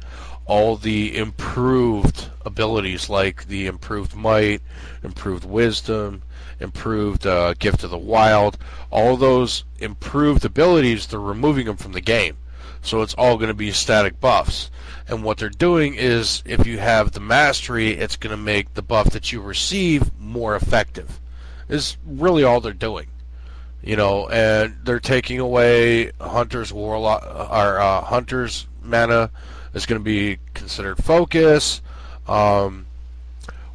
all 0.45 0.75
the 0.75 1.17
improved 1.17 2.29
abilities 2.45 3.09
like 3.09 3.47
the 3.47 3.67
improved 3.67 4.15
might, 4.15 4.61
improved 5.03 5.45
wisdom, 5.45 6.21
improved 6.59 7.25
uh, 7.25 7.53
gift 7.55 7.83
of 7.83 7.91
the 7.91 7.97
wild. 7.97 8.57
All 8.91 9.17
those 9.17 9.63
improved 9.79 10.45
abilities, 10.45 11.07
they're 11.07 11.19
removing 11.19 11.65
them 11.65 11.77
from 11.77 11.93
the 11.93 12.01
game. 12.01 12.37
So 12.81 13.01
it's 13.01 13.13
all 13.13 13.37
going 13.37 13.47
to 13.47 13.53
be 13.53 13.71
static 13.71 14.19
buffs. 14.19 14.69
And 15.07 15.23
what 15.23 15.37
they're 15.37 15.49
doing 15.49 15.95
is 15.95 16.43
if 16.45 16.65
you 16.65 16.79
have 16.79 17.11
the 17.11 17.19
mastery, 17.19 17.91
it's 17.91 18.17
going 18.17 18.35
to 18.35 18.41
make 18.41 18.73
the 18.73 18.81
buff 18.81 19.11
that 19.11 19.31
you 19.31 19.41
receive 19.41 20.11
more 20.19 20.55
effective. 20.55 21.19
Is 21.69 21.97
really 22.05 22.43
all 22.43 22.59
they're 22.59 22.73
doing 22.73 23.07
you 23.83 23.97
know, 23.97 24.29
and 24.29 24.77
they're 24.83 24.99
taking 24.99 25.39
away 25.39 26.11
hunters 26.21 26.71
warlock 26.71 27.23
or 27.25 27.79
uh, 27.79 28.01
hunters 28.01 28.65
mana 28.81 29.29
is 29.73 29.85
going 29.85 29.99
to 29.99 30.03
be 30.03 30.39
considered 30.53 31.03
focus. 31.03 31.81
Um, 32.27 32.85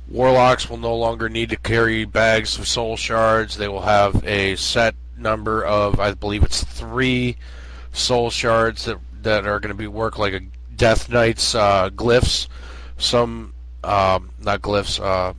warlocks 0.08 0.70
will 0.70 0.78
no 0.78 0.96
longer 0.96 1.28
need 1.28 1.50
to 1.50 1.56
carry 1.56 2.04
bags 2.04 2.58
of 2.58 2.66
soul 2.66 2.96
shards. 2.96 3.56
They 3.56 3.68
will 3.68 3.82
have 3.82 4.24
a 4.24 4.56
set 4.56 4.94
number 5.16 5.64
of, 5.64 6.00
I 6.00 6.12
believe 6.14 6.42
it's 6.42 6.64
three 6.64 7.36
soul 7.92 8.30
shards 8.30 8.84
that 8.84 8.98
that 9.22 9.46
are 9.46 9.58
going 9.60 9.70
to 9.70 9.74
be 9.74 9.86
work 9.88 10.18
like 10.18 10.32
a 10.32 10.40
Death 10.76 11.08
Knight's 11.10 11.54
uh, 11.54 11.90
glyphs. 11.90 12.48
Some 12.96 13.52
um, 13.84 14.30
not 14.40 14.62
glyphs. 14.62 15.00
Uh, 15.00 15.34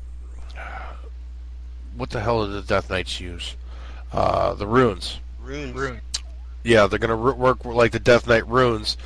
what 1.96 2.10
the 2.10 2.20
hell 2.20 2.46
do 2.46 2.52
the 2.52 2.62
Death 2.62 2.90
Knights 2.90 3.20
use? 3.20 3.56
Uh, 4.12 4.54
the 4.54 4.68
runes. 4.68 5.20
Runes. 5.42 5.74
Rune. 5.74 6.02
Yeah, 6.64 6.88
they're 6.88 7.00
going 7.00 7.10
to 7.10 7.34
work 7.34 7.64
like 7.64 7.94
the 7.94 8.00
Death 8.00 8.28
Knight 8.28 8.48
runes, 8.48 8.98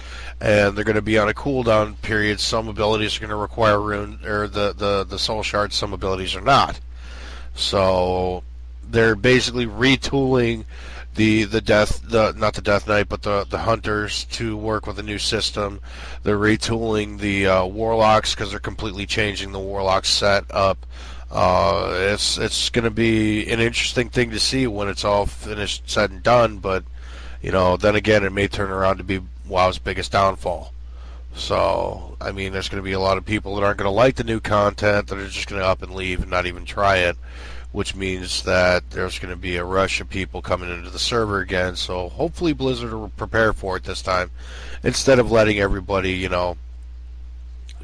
and 0.41 0.75
they're 0.75 0.83
going 0.83 0.95
to 0.95 1.01
be 1.01 1.17
on 1.17 1.29
a 1.29 1.33
cooldown 1.33 2.01
period. 2.01 2.39
Some 2.39 2.67
abilities 2.67 3.17
are 3.17 3.19
going 3.19 3.29
to 3.29 3.35
require 3.35 3.79
rune 3.79 4.19
or 4.25 4.47
the, 4.47 4.73
the, 4.73 5.03
the 5.03 5.19
soul 5.19 5.43
shard. 5.43 5.71
Some 5.71 5.93
abilities 5.93 6.35
are 6.35 6.41
not. 6.41 6.79
So 7.55 8.43
they're 8.89 9.15
basically 9.15 9.67
retooling 9.67 10.65
the 11.15 11.43
the 11.43 11.61
death 11.61 12.01
the 12.03 12.33
not 12.33 12.55
the 12.55 12.61
death 12.61 12.87
knight 12.87 13.07
but 13.07 13.21
the 13.21 13.45
the 13.49 13.59
hunters 13.59 14.25
to 14.25 14.57
work 14.57 14.87
with 14.87 14.97
a 14.97 15.03
new 15.03 15.19
system 15.19 15.79
they're 16.23 16.37
retooling 16.37 17.19
the 17.19 17.45
uh, 17.45 17.65
warlocks 17.65 18.33
because 18.33 18.49
they're 18.49 18.59
completely 18.59 19.05
changing 19.05 19.51
the 19.51 19.59
warlock 19.59 20.05
set 20.05 20.43
up 20.49 20.85
uh, 21.29 21.91
it's 21.93 22.37
it's 22.37 22.69
going 22.69 22.83
to 22.83 22.91
be 22.91 23.47
an 23.51 23.59
interesting 23.59 24.09
thing 24.09 24.31
to 24.31 24.39
see 24.39 24.65
when 24.65 24.87
it's 24.87 25.05
all 25.05 25.25
finished 25.25 25.83
said 25.89 26.09
and 26.09 26.23
done 26.23 26.57
but 26.57 26.83
you 27.43 27.51
know 27.51 27.77
then 27.77 27.95
again 27.95 28.23
it 28.23 28.31
may 28.31 28.47
turn 28.47 28.71
around 28.71 28.97
to 28.97 29.03
be 29.03 29.21
wow's 29.47 29.77
biggest 29.77 30.11
downfall 30.11 30.73
so 31.35 32.17
i 32.19 32.31
mean 32.31 32.51
there's 32.51 32.69
going 32.69 32.81
to 32.81 32.85
be 32.85 32.93
a 32.93 32.99
lot 32.99 33.17
of 33.17 33.25
people 33.25 33.55
that 33.55 33.63
aren't 33.63 33.77
going 33.77 33.85
to 33.85 33.91
like 33.91 34.15
the 34.15 34.23
new 34.23 34.39
content 34.39 35.07
that 35.07 35.19
are 35.19 35.27
just 35.27 35.47
going 35.47 35.61
to 35.61 35.67
up 35.67 35.83
and 35.83 35.93
leave 35.93 36.21
and 36.21 36.31
not 36.31 36.47
even 36.47 36.65
try 36.65 36.97
it 36.97 37.15
which 37.73 37.95
means 37.95 38.43
that 38.43 38.91
there's 38.91 39.17
going 39.17 39.33
to 39.33 39.39
be 39.39 39.57
a 39.57 39.65
rush 39.65 39.99
of 39.99 40.07
people 40.07 40.43
coming 40.43 40.69
into 40.69 40.91
the 40.91 40.99
server 40.99 41.39
again. 41.39 41.75
So 41.75 42.07
hopefully 42.09 42.53
Blizzard 42.53 42.93
will 42.93 43.09
prepare 43.09 43.51
for 43.51 43.77
it 43.77 43.83
this 43.83 44.03
time, 44.03 44.29
instead 44.83 45.17
of 45.17 45.31
letting 45.31 45.59
everybody, 45.59 46.11
you 46.11 46.29
know, 46.29 46.55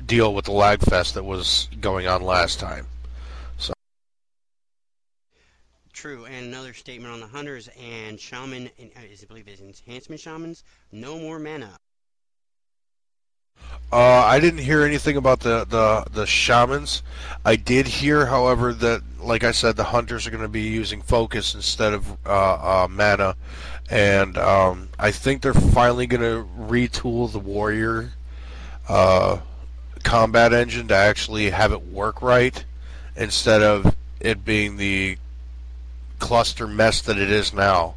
deal 0.05 0.33
with 0.33 0.45
the 0.45 0.51
lag 0.51 0.79
fest 0.81 1.15
that 1.15 1.25
was 1.25 1.67
going 1.81 2.05
on 2.05 2.21
last 2.21 2.59
time. 2.59 2.85
So 3.57 3.73
True, 5.99 6.23
and 6.27 6.45
another 6.45 6.73
statement 6.73 7.13
on 7.13 7.19
the 7.19 7.27
hunters 7.27 7.67
and 7.77 8.17
shaman, 8.17 8.69
and 8.79 8.89
uh, 8.95 9.01
I 9.01 9.25
believe 9.27 9.49
it's 9.49 9.59
enhancement 9.59 10.21
shamans. 10.21 10.63
No 10.93 11.19
more 11.19 11.39
mana. 11.39 11.75
Uh, 13.91 13.97
I 13.97 14.39
didn't 14.39 14.61
hear 14.61 14.83
anything 14.83 15.17
about 15.17 15.41
the, 15.41 15.65
the, 15.65 16.05
the 16.13 16.25
shamans. 16.25 17.03
I 17.43 17.57
did 17.57 17.85
hear, 17.85 18.25
however, 18.27 18.71
that, 18.75 19.01
like 19.19 19.43
I 19.43 19.51
said, 19.51 19.75
the 19.75 19.83
hunters 19.83 20.25
are 20.25 20.29
going 20.29 20.41
to 20.41 20.47
be 20.47 20.61
using 20.61 21.01
focus 21.01 21.53
instead 21.53 21.91
of 21.91 22.09
uh, 22.25 22.83
uh, 22.83 22.87
mana. 22.89 23.35
And 23.89 24.37
um, 24.37 24.87
I 24.97 25.11
think 25.11 25.41
they're 25.41 25.53
finally 25.53 26.07
going 26.07 26.21
to 26.21 26.47
retool 26.57 27.29
the 27.29 27.39
warrior 27.39 28.13
uh, 28.87 29.39
combat 30.05 30.53
engine 30.53 30.87
to 30.87 30.95
actually 30.95 31.49
have 31.49 31.73
it 31.73 31.87
work 31.87 32.21
right 32.21 32.63
instead 33.17 33.61
of 33.61 33.93
it 34.21 34.45
being 34.45 34.77
the 34.77 35.17
cluster 36.19 36.67
mess 36.67 37.01
that 37.01 37.17
it 37.17 37.31
is 37.31 37.53
now 37.53 37.95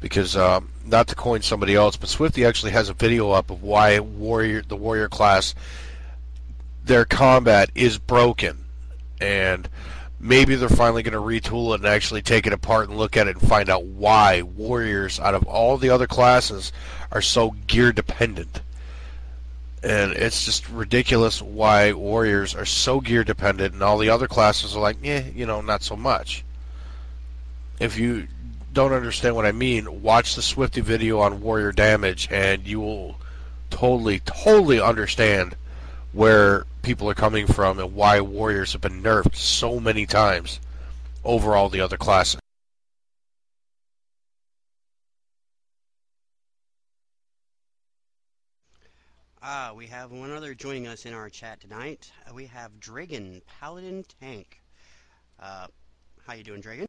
because 0.00 0.36
um, 0.36 0.70
not 0.86 1.08
to 1.08 1.14
coin 1.14 1.42
somebody 1.42 1.74
else, 1.74 1.96
but 1.96 2.08
Swifty 2.08 2.44
actually 2.44 2.72
has 2.72 2.88
a 2.88 2.94
video 2.94 3.30
up 3.30 3.50
of 3.50 3.62
why 3.62 4.00
warrior 4.00 4.62
the 4.62 4.76
warrior 4.76 5.08
class 5.08 5.54
their 6.84 7.04
combat 7.04 7.70
is 7.74 7.98
broken, 7.98 8.64
and 9.20 9.68
maybe 10.18 10.54
they're 10.54 10.68
finally 10.68 11.02
going 11.02 11.12
to 11.12 11.18
retool 11.18 11.72
it 11.74 11.80
and 11.80 11.86
actually 11.86 12.22
take 12.22 12.46
it 12.46 12.52
apart 12.52 12.88
and 12.88 12.98
look 12.98 13.16
at 13.16 13.28
it 13.28 13.36
and 13.36 13.48
find 13.48 13.68
out 13.68 13.84
why 13.84 14.42
warriors 14.42 15.20
out 15.20 15.34
of 15.34 15.44
all 15.44 15.76
the 15.76 15.90
other 15.90 16.06
classes 16.06 16.72
are 17.12 17.22
so 17.22 17.50
gear 17.66 17.92
dependent. 17.92 18.62
And 19.82 20.12
it's 20.12 20.44
just 20.44 20.68
ridiculous 20.68 21.40
why 21.40 21.92
warriors 21.92 22.54
are 22.54 22.64
so 22.64 23.00
gear 23.00 23.22
dependent 23.22 23.74
and 23.74 23.82
all 23.82 23.98
the 23.98 24.10
other 24.10 24.26
classes 24.26 24.74
are 24.74 24.80
like, 24.80 24.96
yeah, 25.02 25.22
you 25.34 25.46
know, 25.46 25.60
not 25.60 25.82
so 25.82 25.94
much. 25.94 26.44
If 27.80 27.96
you 27.96 28.26
don't 28.72 28.92
understand 28.92 29.36
what 29.36 29.46
I 29.46 29.52
mean, 29.52 30.02
watch 30.02 30.34
the 30.34 30.42
Swifty 30.42 30.80
video 30.80 31.20
on 31.20 31.40
warrior 31.40 31.70
damage, 31.70 32.28
and 32.30 32.66
you 32.66 32.80
will 32.80 33.16
totally, 33.70 34.18
totally 34.20 34.80
understand 34.80 35.54
where 36.12 36.64
people 36.82 37.08
are 37.08 37.14
coming 37.14 37.46
from 37.46 37.78
and 37.78 37.94
why 37.94 38.20
warriors 38.20 38.72
have 38.72 38.80
been 38.80 39.02
nerfed 39.02 39.36
so 39.36 39.78
many 39.78 40.06
times 40.06 40.58
over 41.24 41.54
all 41.54 41.68
the 41.68 41.80
other 41.80 41.96
classes. 41.96 42.40
Ah, 49.40 49.72
we 49.74 49.86
have 49.86 50.10
one 50.10 50.32
other 50.32 50.52
joining 50.52 50.88
us 50.88 51.06
in 51.06 51.14
our 51.14 51.30
chat 51.30 51.60
tonight. 51.60 52.10
Uh, 52.28 52.34
we 52.34 52.46
have 52.46 52.80
Dragon 52.80 53.40
Paladin 53.46 54.04
Tank. 54.20 54.60
Uh, 55.38 55.68
how 56.26 56.34
you 56.34 56.42
doing, 56.42 56.60
Dragon? 56.60 56.86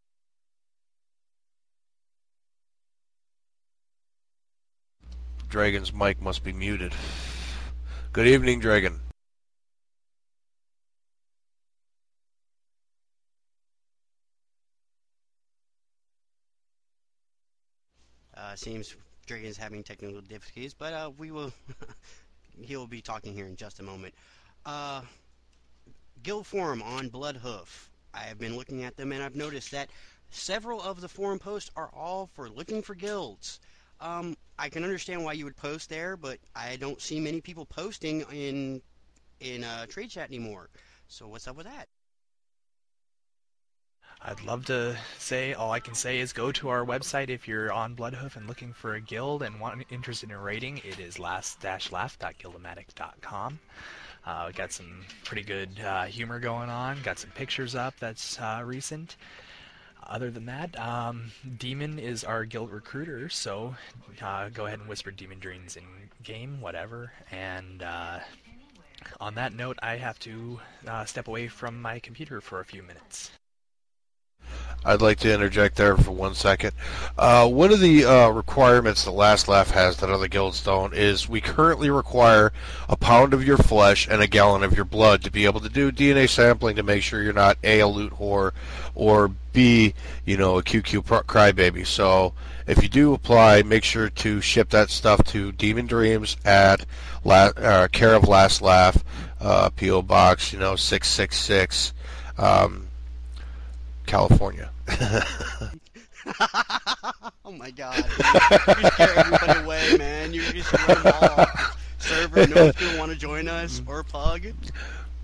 Dragon's 5.50 5.92
mic 5.92 6.22
must 6.22 6.44
be 6.44 6.54
muted. 6.54 6.94
Good 8.14 8.28
evening, 8.28 8.60
Dragon. 8.60 9.00
Uh, 18.38 18.56
seems 18.56 18.96
Dragon's 19.26 19.58
having 19.58 19.82
technical 19.82 20.22
difficulties, 20.22 20.76
but 20.76 20.94
uh, 20.94 21.10
we 21.18 21.32
will. 21.32 21.52
he 22.62 22.76
will 22.78 22.88
be 22.88 23.02
talking 23.02 23.34
here 23.34 23.48
in 23.48 23.56
just 23.56 23.80
a 23.80 23.84
moment. 23.84 24.14
Uh, 24.68 25.02
guild 26.22 26.46
forum 26.46 26.84
on 26.84 27.10
Bloodhoof. 27.10 27.90
I 28.14 28.20
have 28.20 28.38
been 28.38 28.56
looking 28.56 28.84
at 28.84 28.96
them, 28.98 29.12
and 29.12 29.24
I've 29.24 29.36
noticed 29.36 29.72
that 29.72 29.90
several 30.30 30.80
of 30.80 31.02
the 31.02 31.10
forum 31.10 31.40
posts 31.40 31.72
are 31.76 31.90
all 31.92 32.30
for 32.36 32.50
looking 32.50 32.84
for 32.84 32.94
guilds. 32.94 33.60
Um, 34.02 34.36
I 34.58 34.70
can 34.70 34.84
understand 34.84 35.24
why 35.24 35.34
you 35.34 35.46
would 35.46 35.58
post 35.58 35.90
there, 35.90 36.18
but 36.18 36.40
I 36.56 36.78
don't 36.78 37.02
see 37.02 37.20
many 37.20 37.42
people 37.42 37.66
posting 37.66 38.22
in 38.32 38.82
in 39.40 39.64
uh, 39.64 39.86
trade 39.86 40.10
chat 40.10 40.28
anymore. 40.28 40.70
So 41.08 41.28
what's 41.28 41.48
up 41.48 41.56
with 41.56 41.66
that? 41.66 41.88
I'd 44.22 44.44
love 44.44 44.66
to 44.66 44.98
say 45.18 45.54
all 45.54 45.72
I 45.72 45.80
can 45.80 45.96
say 45.96 46.20
is 46.20 46.34
go 46.34 46.52
to 46.52 46.68
our 46.68 46.86
website 46.86 47.30
if 47.30 47.48
you're 47.48 47.72
on 47.72 47.96
Bloodhoof 47.96 48.36
and 48.36 48.48
looking 48.48 48.74
for 48.74 48.96
a 48.96 49.02
guild 49.02 49.44
and 49.44 49.62
want 49.62 49.86
interested 49.90 50.30
in 50.30 50.36
raiding. 50.38 50.80
It 50.80 51.00
is 51.00 51.20
last-laugh.guildomatic.com. 51.20 53.60
Uh, 54.26 54.44
we 54.48 54.54
got 54.54 54.74
some 54.74 55.06
pretty 55.24 55.44
good 55.44 55.80
uh, 55.80 56.04
humor 56.04 56.40
going 56.40 56.70
on. 56.70 57.02
Got 57.02 57.18
some 57.18 57.30
pictures 57.32 57.76
up 57.76 57.98
that's 57.98 58.38
uh, 58.40 58.62
recent. 58.66 59.16
Other 60.10 60.32
than 60.32 60.48
that, 60.48 60.78
um, 60.80 61.32
Demon 61.60 62.00
is 62.00 62.24
our 62.24 62.44
guild 62.44 62.72
recruiter, 62.72 63.30
so 63.30 63.76
uh, 64.24 64.50
go 64.50 64.66
ahead 64.66 64.80
and 64.80 64.90
whisper 64.90 65.12
Demon 65.12 65.38
Dreams 65.38 65.78
in 65.78 65.84
game, 66.24 66.62
whatever. 66.62 67.14
And 67.32 67.84
uh, 67.84 68.20
on 69.22 69.36
that 69.36 69.54
note, 69.54 69.78
I 69.84 69.98
have 69.98 70.18
to 70.20 70.60
uh, 70.88 71.06
step 71.06 71.28
away 71.28 71.48
from 71.48 71.80
my 71.80 72.00
computer 72.00 72.42
for 72.42 72.60
a 72.60 72.66
few 72.66 72.82
minutes. 72.82 73.30
I'd 74.86 75.02
like 75.02 75.20
to 75.20 75.34
interject 75.34 75.76
there 75.76 75.98
for 75.98 76.12
one 76.12 76.34
second. 76.34 76.72
Uh, 77.18 77.48
one 77.50 77.74
of 77.74 77.82
the 77.82 78.06
uh, 78.06 78.30
requirements 78.30 79.04
that 79.04 79.12
Last 79.12 79.50
Laugh 79.50 79.72
has 79.72 79.98
that 79.98 80.10
other 80.10 80.30
guilds 80.30 80.64
don't 80.64 80.94
is 80.94 81.28
we 81.28 81.42
currently 81.42 81.90
require 81.90 82.54
a 82.88 82.96
pound 82.96 83.34
of 83.34 83.46
your 83.46 83.58
flesh 83.58 84.08
and 84.08 84.22
a 84.22 84.28
gallon 84.28 84.64
of 84.64 84.76
your 84.76 84.86
blood 84.86 85.22
to 85.24 85.32
be 85.32 85.44
able 85.44 85.60
to 85.60 85.70
do 85.70 85.92
DNA 85.92 86.30
sampling 86.30 86.78
to 86.78 86.84
make 86.84 87.04
sure 87.04 87.22
you're 87.22 87.34
not 87.34 87.58
A, 87.64 87.82
a 87.82 87.88
loot 87.88 88.14
whore, 88.14 88.54
or 88.96 89.30
B, 89.52 89.94
you 90.26 90.38
know, 90.38 90.58
a 90.58 90.64
QQ 90.64 91.04
crybaby. 91.26 91.86
So 91.86 92.34
if 92.66 92.82
you 92.82 92.88
do 92.88 93.14
apply, 93.14 93.64
make 93.64 93.84
sure 93.84 94.10
to 94.10 94.40
ship 94.40 94.70
that 94.70 94.90
stuff 94.90 95.24
to 95.26 95.52
Demon 95.52 95.88
Dreams 95.88 96.38
at 96.46 96.86
La- 97.26 97.52
uh, 97.58 97.90
care 97.90 98.16
of 98.16 98.30
Last 98.30 98.62
Laugh, 98.62 99.04
PO 99.40 100.04
Box, 100.04 100.54
you 100.54 100.60
know, 100.60 100.78
666. 100.78 101.94
Um, 102.38 102.89
California. 104.10 104.72
oh 107.46 107.52
my 107.54 107.70
god. 107.70 107.98
You 107.98 108.90
scare 108.90 109.20
everybody 109.20 109.60
away, 109.60 109.98
man. 109.98 110.34
You 110.34 110.42
just 110.42 110.74
run 110.74 111.04
them 111.04 111.14
off 111.22 111.78
server. 112.00 112.48
No 112.48 112.64
one's 112.64 112.76
going 112.76 112.92
to 112.94 112.98
want 112.98 113.12
to 113.12 113.18
join 113.18 113.48
us 113.48 113.82
or 113.86 114.04
Pug. 114.04 114.48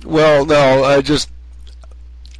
Well, 0.06 0.46
no, 0.46 0.84
I 0.84 1.02
just 1.02 1.32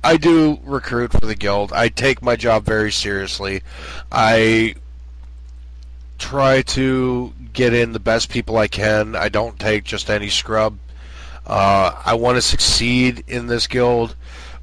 I 0.04 0.18
do 0.18 0.60
recruit 0.64 1.12
for 1.14 1.26
the 1.26 1.34
guild. 1.34 1.74
I 1.74 1.90
take 1.90 2.22
my 2.22 2.36
job 2.36 2.64
very 2.64 2.92
seriously. 2.92 3.64
I 4.12 4.76
try 6.20 6.62
to 6.62 7.34
get 7.54 7.74
in 7.74 7.92
the 7.92 8.00
best 8.00 8.30
people 8.30 8.58
I 8.58 8.68
can. 8.68 9.16
I 9.16 9.30
don't 9.30 9.60
take 9.60 9.84
just 9.84 10.12
any 10.12 10.30
scrub. 10.30 10.78
Uh, 11.48 12.00
I 12.06 12.14
want 12.14 12.38
to 12.38 12.42
succeed 12.42 13.24
in 13.28 13.48
this 13.48 13.66
guild. 13.66 14.16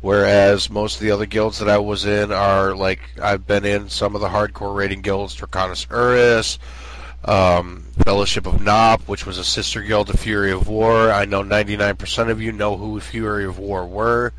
Whereas 0.02 0.68
most 0.68 0.96
of 0.96 1.02
the 1.02 1.12
other 1.12 1.26
guilds 1.26 1.60
that 1.60 1.68
I 1.68 1.78
was 1.78 2.04
in 2.04 2.32
are 2.32 2.74
like 2.74 3.00
I've 3.22 3.46
been 3.46 3.64
in 3.64 3.88
some 3.88 4.14
of 4.14 4.20
the 4.20 4.28
hardcore 4.28 4.74
raiding 4.74 5.00
guilds, 5.00 5.36
Draconis 5.36 5.88
Urus, 5.90 6.58
um, 7.24 7.84
Fellowship 8.04 8.46
of 8.46 8.54
Nop, 8.54 9.02
which 9.02 9.24
was 9.24 9.38
a 9.38 9.44
sister 9.44 9.80
guild 9.80 10.10
of 10.10 10.18
Fury 10.18 10.50
of 10.50 10.66
War. 10.68 11.12
I 11.12 11.24
know 11.24 11.42
99% 11.42 12.30
of 12.30 12.42
you 12.42 12.50
know 12.50 12.76
who 12.76 12.98
Fury 12.98 13.44
of 13.44 13.58
War 13.58 13.86
were. 13.86 14.32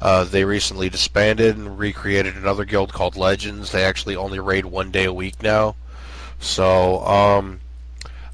Uh, 0.00 0.22
they 0.22 0.44
recently 0.44 0.88
disbanded 0.88 1.56
and 1.56 1.78
recreated 1.78 2.36
another 2.36 2.64
guild 2.64 2.92
called 2.92 3.16
Legends. 3.16 3.72
They 3.72 3.84
actually 3.84 4.14
only 4.14 4.38
raid 4.38 4.66
one 4.66 4.92
day 4.92 5.04
a 5.04 5.12
week 5.12 5.42
now. 5.42 5.74
So 6.38 7.04
um, 7.04 7.58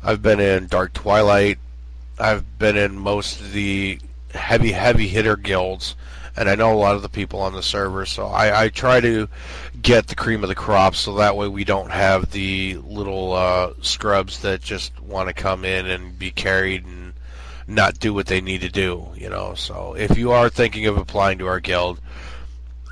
I've 0.03 0.21
been 0.21 0.41
in 0.41 0.67
Dark 0.67 0.93
Twilight. 0.93 1.59
I've 2.19 2.59
been 2.59 2.77
in 2.77 2.99
most 2.99 3.41
of 3.41 3.53
the 3.53 3.99
heavy, 4.35 4.73
heavy 4.73 5.09
hitter 5.09 5.37
guilds, 5.37 5.97
and 6.37 6.49
I 6.49 6.55
know 6.55 6.73
a 6.73 6.77
lot 6.77 6.97
of 6.97 7.03
the 7.03 7.09
people 7.09 7.41
on 7.41 7.53
the 7.53 7.63
server, 7.63 8.07
so 8.07 8.27
I, 8.27 8.65
I 8.65 8.69
try 8.69 9.01
to 9.01 9.29
get 9.81 10.09
the 10.09 10.15
cream 10.15 10.43
of 10.43 10.49
the 10.49 10.55
crop, 10.55 10.95
so 10.97 11.15
that 11.15 11.37
way 11.37 11.49
we 11.49 11.65
don't 11.65 11.91
have 11.91 12.31
the 12.33 12.77
little 12.85 13.33
uh, 13.33 13.73
scrubs 13.83 14.41
that 14.41 14.61
just 14.61 15.01
want 15.01 15.29
to 15.29 15.35
come 15.35 15.65
in 15.65 15.87
and 15.87 16.19
be 16.19 16.31
carried 16.31 16.85
and 16.85 17.13
not 17.67 17.99
do 17.99 18.13
what 18.13 18.27
they 18.27 18.41
need 18.41 18.63
to 18.63 18.69
do. 18.69 19.09
You 19.15 19.31
know, 19.31 19.55
so 19.55 19.95
if 19.95 20.19
you 20.19 20.33
are 20.33 20.49
thinking 20.49 20.87
of 20.87 20.97
applying 20.97 21.39
to 21.39 21.47
our 21.47 21.61
guild, 21.61 22.01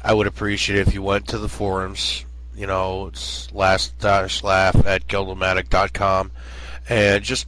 I 0.05 0.15
would 0.15 0.27
appreciate 0.27 0.79
it 0.79 0.89
if 0.89 0.95
you 0.95 1.03
went 1.03 1.29
to 1.29 1.39
the 1.39 1.49
forums. 1.49 2.25
You 2.55 2.67
know, 2.67 3.07
it's 3.07 3.53
last 3.53 3.99
dash 3.99 4.43
laugh 4.43 4.87
at 4.87 5.09
guildomatic.com 5.09 6.31
and 6.89 7.25
just 7.25 7.47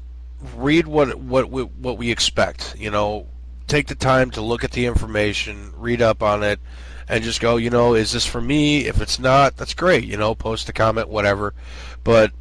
read 0.56 0.86
what 0.86 1.14
what 1.16 1.50
we, 1.50 1.62
what 1.62 1.98
we 1.98 2.10
expect. 2.10 2.74
You 2.78 2.90
know, 2.90 3.26
take 3.66 3.87
the 3.87 3.94
time 3.94 4.30
to 4.33 4.40
look 4.40 4.64
at 4.64 4.73
the 4.73 4.87
information, 4.87 5.73
read 5.76 6.02
up 6.02 6.23
on 6.23 6.42
it, 6.42 6.61
and 7.09 7.25
just 7.25 7.40
go. 7.40 7.56
You 7.56 7.71
know, 7.71 7.94
is 7.94 8.12
this 8.12 8.26
for 8.26 8.40
me? 8.40 8.87
If 8.87 9.00
it's 9.00 9.18
not, 9.18 9.56
that's 9.56 9.75
great. 9.75 10.04
You 10.04 10.16
know, 10.16 10.35
post 10.35 10.68
a 10.68 10.73
comment, 10.73 11.09
whatever. 11.09 11.54
But 12.02 12.33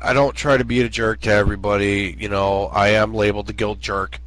I 0.00 0.12
don't 0.12 0.34
try 0.34 0.56
to 0.56 0.64
be 0.64 0.80
a 0.80 0.88
jerk 0.88 1.20
to 1.22 1.30
everybody. 1.30 2.16
You 2.18 2.28
know, 2.28 2.66
I 2.66 2.88
am 2.90 3.14
labeled 3.14 3.46
the 3.46 3.52
guild 3.52 3.80
jerk 3.80 4.20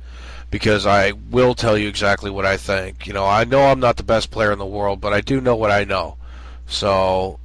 because 0.52 0.86
I 0.86 1.14
will 1.32 1.56
tell 1.56 1.78
you 1.78 1.88
exactly 1.88 2.30
what 2.30 2.46
I 2.46 2.58
think. 2.58 3.08
You 3.08 3.14
know, 3.14 3.26
I 3.26 3.44
know 3.44 3.64
I'm 3.64 3.80
not 3.80 3.98
the 3.98 4.04
best 4.04 4.30
player 4.30 4.52
in 4.52 4.60
the 4.60 4.66
world, 4.66 5.02
but 5.02 5.12
I 5.12 5.22
do 5.22 5.42
know 5.42 5.56
what 5.56 5.72
I 5.72 5.84
know. 5.84 6.18
So, 6.68 7.40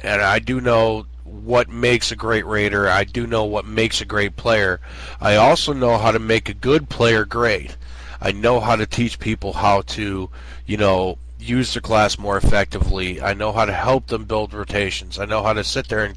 and 0.00 0.20
I 0.20 0.40
do 0.40 0.60
know 0.60 1.06
what 1.24 1.70
makes 1.70 2.12
a 2.12 2.16
great 2.16 2.44
raider. 2.44 2.86
I 2.86 3.04
do 3.04 3.26
know 3.26 3.44
what 3.44 3.64
makes 3.64 4.02
a 4.02 4.04
great 4.04 4.36
player. 4.36 4.80
I 5.20 5.36
also 5.36 5.72
know 5.72 5.96
how 5.96 6.12
to 6.12 6.18
make 6.18 6.50
a 6.50 6.54
good 6.54 6.90
player 6.90 7.24
great. 7.24 7.76
I 8.24 8.32
know 8.32 8.58
how 8.58 8.74
to 8.74 8.86
teach 8.86 9.18
people 9.18 9.52
how 9.52 9.82
to, 9.82 10.30
you 10.64 10.76
know, 10.78 11.18
use 11.38 11.74
their 11.74 11.82
class 11.82 12.18
more 12.18 12.38
effectively. 12.38 13.20
I 13.20 13.34
know 13.34 13.52
how 13.52 13.66
to 13.66 13.72
help 13.72 14.06
them 14.06 14.24
build 14.24 14.54
rotations. 14.54 15.18
I 15.18 15.26
know 15.26 15.42
how 15.42 15.52
to 15.52 15.62
sit 15.62 15.88
there 15.88 16.04
and 16.04 16.16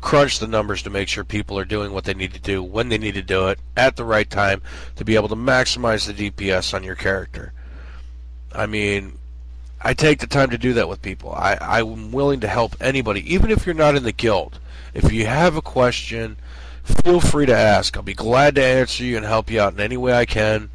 crunch 0.00 0.38
the 0.38 0.46
numbers 0.46 0.82
to 0.82 0.90
make 0.90 1.08
sure 1.08 1.24
people 1.24 1.58
are 1.58 1.64
doing 1.64 1.92
what 1.92 2.04
they 2.04 2.14
need 2.14 2.32
to 2.34 2.40
do 2.40 2.62
when 2.62 2.88
they 2.88 2.96
need 2.98 3.14
to 3.14 3.22
do 3.22 3.48
it 3.48 3.58
at 3.76 3.96
the 3.96 4.04
right 4.04 4.30
time 4.30 4.62
to 4.94 5.04
be 5.04 5.16
able 5.16 5.28
to 5.30 5.34
maximize 5.34 6.06
the 6.06 6.30
DPS 6.30 6.74
on 6.74 6.84
your 6.84 6.94
character. 6.94 7.52
I 8.52 8.66
mean, 8.66 9.18
I 9.80 9.94
take 9.94 10.20
the 10.20 10.28
time 10.28 10.50
to 10.50 10.58
do 10.58 10.74
that 10.74 10.88
with 10.88 11.02
people. 11.02 11.32
I, 11.32 11.58
I'm 11.60 12.12
willing 12.12 12.38
to 12.40 12.48
help 12.48 12.76
anybody, 12.80 13.34
even 13.34 13.50
if 13.50 13.66
you're 13.66 13.74
not 13.74 13.96
in 13.96 14.04
the 14.04 14.12
guild. 14.12 14.60
If 14.94 15.12
you 15.12 15.26
have 15.26 15.56
a 15.56 15.62
question, 15.62 16.36
feel 16.84 17.20
free 17.20 17.46
to 17.46 17.56
ask. 17.56 17.96
I'll 17.96 18.04
be 18.04 18.14
glad 18.14 18.54
to 18.54 18.64
answer 18.64 19.02
you 19.02 19.16
and 19.16 19.26
help 19.26 19.50
you 19.50 19.60
out 19.60 19.74
in 19.74 19.80
any 19.80 19.96
way 19.96 20.12
I 20.12 20.24
can. 20.24 20.70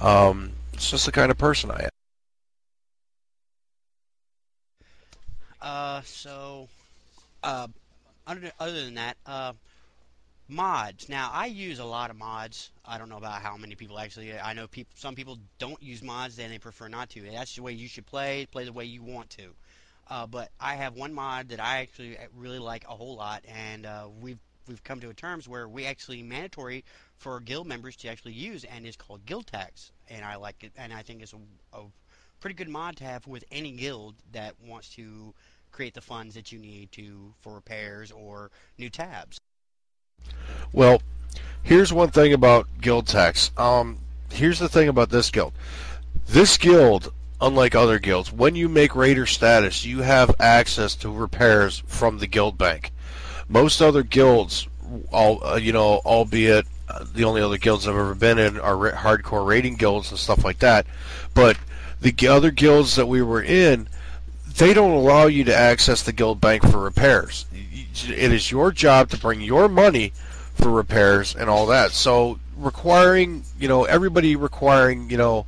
Um, 0.00 0.52
it's 0.72 0.90
just 0.90 1.06
the 1.06 1.12
kind 1.12 1.30
of 1.30 1.38
person 1.38 1.70
I 1.70 1.84
am. 1.84 1.90
Uh, 5.60 6.00
so, 6.04 6.68
uh, 7.42 7.66
other, 8.26 8.84
than 8.84 8.94
that, 8.94 9.16
uh, 9.26 9.52
mods. 10.48 11.08
Now, 11.08 11.30
I 11.32 11.46
use 11.46 11.78
a 11.78 11.84
lot 11.84 12.10
of 12.10 12.16
mods. 12.16 12.70
I 12.84 12.98
don't 12.98 13.08
know 13.08 13.16
about 13.16 13.40
how 13.42 13.56
many 13.56 13.74
people 13.74 13.98
actually. 13.98 14.38
I 14.38 14.52
know. 14.52 14.66
Some 14.94 15.14
people 15.14 15.38
don't 15.58 15.82
use 15.82 16.02
mods, 16.02 16.38
and 16.38 16.52
they 16.52 16.58
prefer 16.58 16.88
not 16.88 17.08
to. 17.10 17.22
That's 17.22 17.56
the 17.56 17.62
way 17.62 17.72
you 17.72 17.88
should 17.88 18.06
play. 18.06 18.46
Play 18.52 18.64
the 18.64 18.72
way 18.72 18.84
you 18.84 19.02
want 19.02 19.30
to. 19.30 19.54
Uh, 20.08 20.26
but 20.26 20.50
I 20.60 20.74
have 20.74 20.94
one 20.94 21.12
mod 21.12 21.48
that 21.48 21.58
I 21.58 21.78
actually 21.78 22.16
really 22.36 22.60
like 22.60 22.84
a 22.84 22.94
whole 22.94 23.16
lot, 23.16 23.44
and 23.48 23.86
uh, 23.86 24.06
we've 24.20 24.38
we've 24.68 24.82
come 24.84 25.00
to 25.00 25.10
a 25.10 25.14
terms 25.14 25.48
where 25.48 25.68
we 25.68 25.86
actually 25.86 26.22
mandatory 26.22 26.84
for 27.16 27.40
guild 27.40 27.66
members 27.66 27.96
to 27.96 28.08
actually 28.08 28.32
use, 28.32 28.64
and 28.64 28.86
it's 28.86 28.96
called 28.96 29.24
Guild 29.26 29.46
Tax, 29.46 29.92
and 30.08 30.24
I 30.24 30.36
like 30.36 30.62
it, 30.64 30.72
and 30.76 30.92
I 30.92 31.02
think 31.02 31.22
it's 31.22 31.32
a, 31.32 31.76
a 31.76 31.82
pretty 32.40 32.54
good 32.54 32.68
mod 32.68 32.96
to 32.96 33.04
have 33.04 33.26
with 33.26 33.44
any 33.50 33.72
guild 33.72 34.14
that 34.32 34.54
wants 34.66 34.90
to 34.96 35.34
create 35.72 35.94
the 35.94 36.00
funds 36.00 36.34
that 36.34 36.52
you 36.52 36.58
need 36.58 36.90
to 36.92 37.34
for 37.40 37.54
repairs 37.54 38.10
or 38.10 38.50
new 38.78 38.88
tabs. 38.88 39.38
Well, 40.72 41.02
here's 41.62 41.92
one 41.92 42.10
thing 42.10 42.32
about 42.32 42.66
guild 42.80 43.06
tax. 43.06 43.50
Um, 43.56 43.98
here's 44.30 44.58
the 44.58 44.68
thing 44.68 44.88
about 44.88 45.10
this 45.10 45.30
guild. 45.30 45.52
This 46.26 46.56
guild, 46.56 47.12
unlike 47.40 47.74
other 47.74 47.98
guilds, 47.98 48.32
when 48.32 48.54
you 48.54 48.68
make 48.68 48.96
raider 48.96 49.26
status, 49.26 49.84
you 49.84 50.00
have 50.00 50.34
access 50.40 50.94
to 50.96 51.10
repairs 51.10 51.82
from 51.86 52.18
the 52.18 52.26
guild 52.26 52.58
bank. 52.58 52.92
Most 53.48 53.80
other 53.80 54.02
guilds, 54.02 54.66
all 55.12 55.44
uh, 55.44 55.56
you 55.56 55.72
know, 55.72 56.00
albeit 56.04 56.66
uh, 56.88 57.04
the 57.14 57.24
only 57.24 57.40
other 57.40 57.58
guilds 57.58 57.86
I've 57.86 57.96
ever 57.96 58.14
been 58.14 58.38
in 58.38 58.58
are 58.58 58.76
ra- 58.76 58.92
hardcore 58.92 59.46
raiding 59.46 59.76
guilds 59.76 60.10
and 60.10 60.18
stuff 60.18 60.44
like 60.44 60.58
that, 60.60 60.86
but 61.34 61.56
the 62.00 62.28
other 62.28 62.50
guilds 62.50 62.96
that 62.96 63.06
we 63.06 63.22
were 63.22 63.42
in, 63.42 63.88
they 64.56 64.74
don't 64.74 64.92
allow 64.92 65.26
you 65.26 65.44
to 65.44 65.54
access 65.54 66.02
the 66.02 66.12
guild 66.12 66.40
bank 66.40 66.62
for 66.62 66.78
repairs. 66.78 67.46
It 67.52 68.32
is 68.32 68.50
your 68.50 68.72
job 68.72 69.10
to 69.10 69.18
bring 69.18 69.40
your 69.40 69.68
money 69.68 70.12
for 70.54 70.70
repairs 70.70 71.34
and 71.34 71.48
all 71.50 71.66
that. 71.66 71.92
So 71.92 72.38
requiring, 72.56 73.44
you 73.58 73.68
know, 73.68 73.84
everybody 73.84 74.36
requiring, 74.36 75.10
you 75.10 75.16
know, 75.16 75.46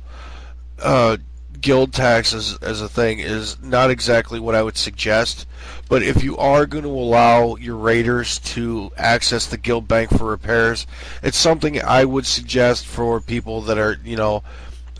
uh, 0.81 1.17
guild 1.59 1.93
tax 1.93 2.33
as, 2.33 2.57
as 2.61 2.81
a 2.81 2.89
thing 2.89 3.19
is 3.19 3.61
not 3.61 3.89
exactly 3.89 4.39
what 4.39 4.55
I 4.55 4.63
would 4.63 4.77
suggest. 4.77 5.45
But 5.89 6.03
if 6.03 6.23
you 6.23 6.37
are 6.37 6.67
going 6.67 6.83
to 6.83 6.89
allow 6.89 7.55
your 7.55 7.75
raiders 7.75 8.37
to 8.39 8.91
access 8.95 9.47
the 9.47 9.57
guild 9.57 9.87
bank 9.87 10.11
for 10.11 10.25
repairs, 10.25 10.85
it's 11.23 11.37
something 11.37 11.81
I 11.81 12.05
would 12.05 12.27
suggest 12.27 12.85
for 12.85 13.19
people 13.19 13.61
that 13.63 13.79
are, 13.79 13.97
you 14.05 14.15
know, 14.15 14.43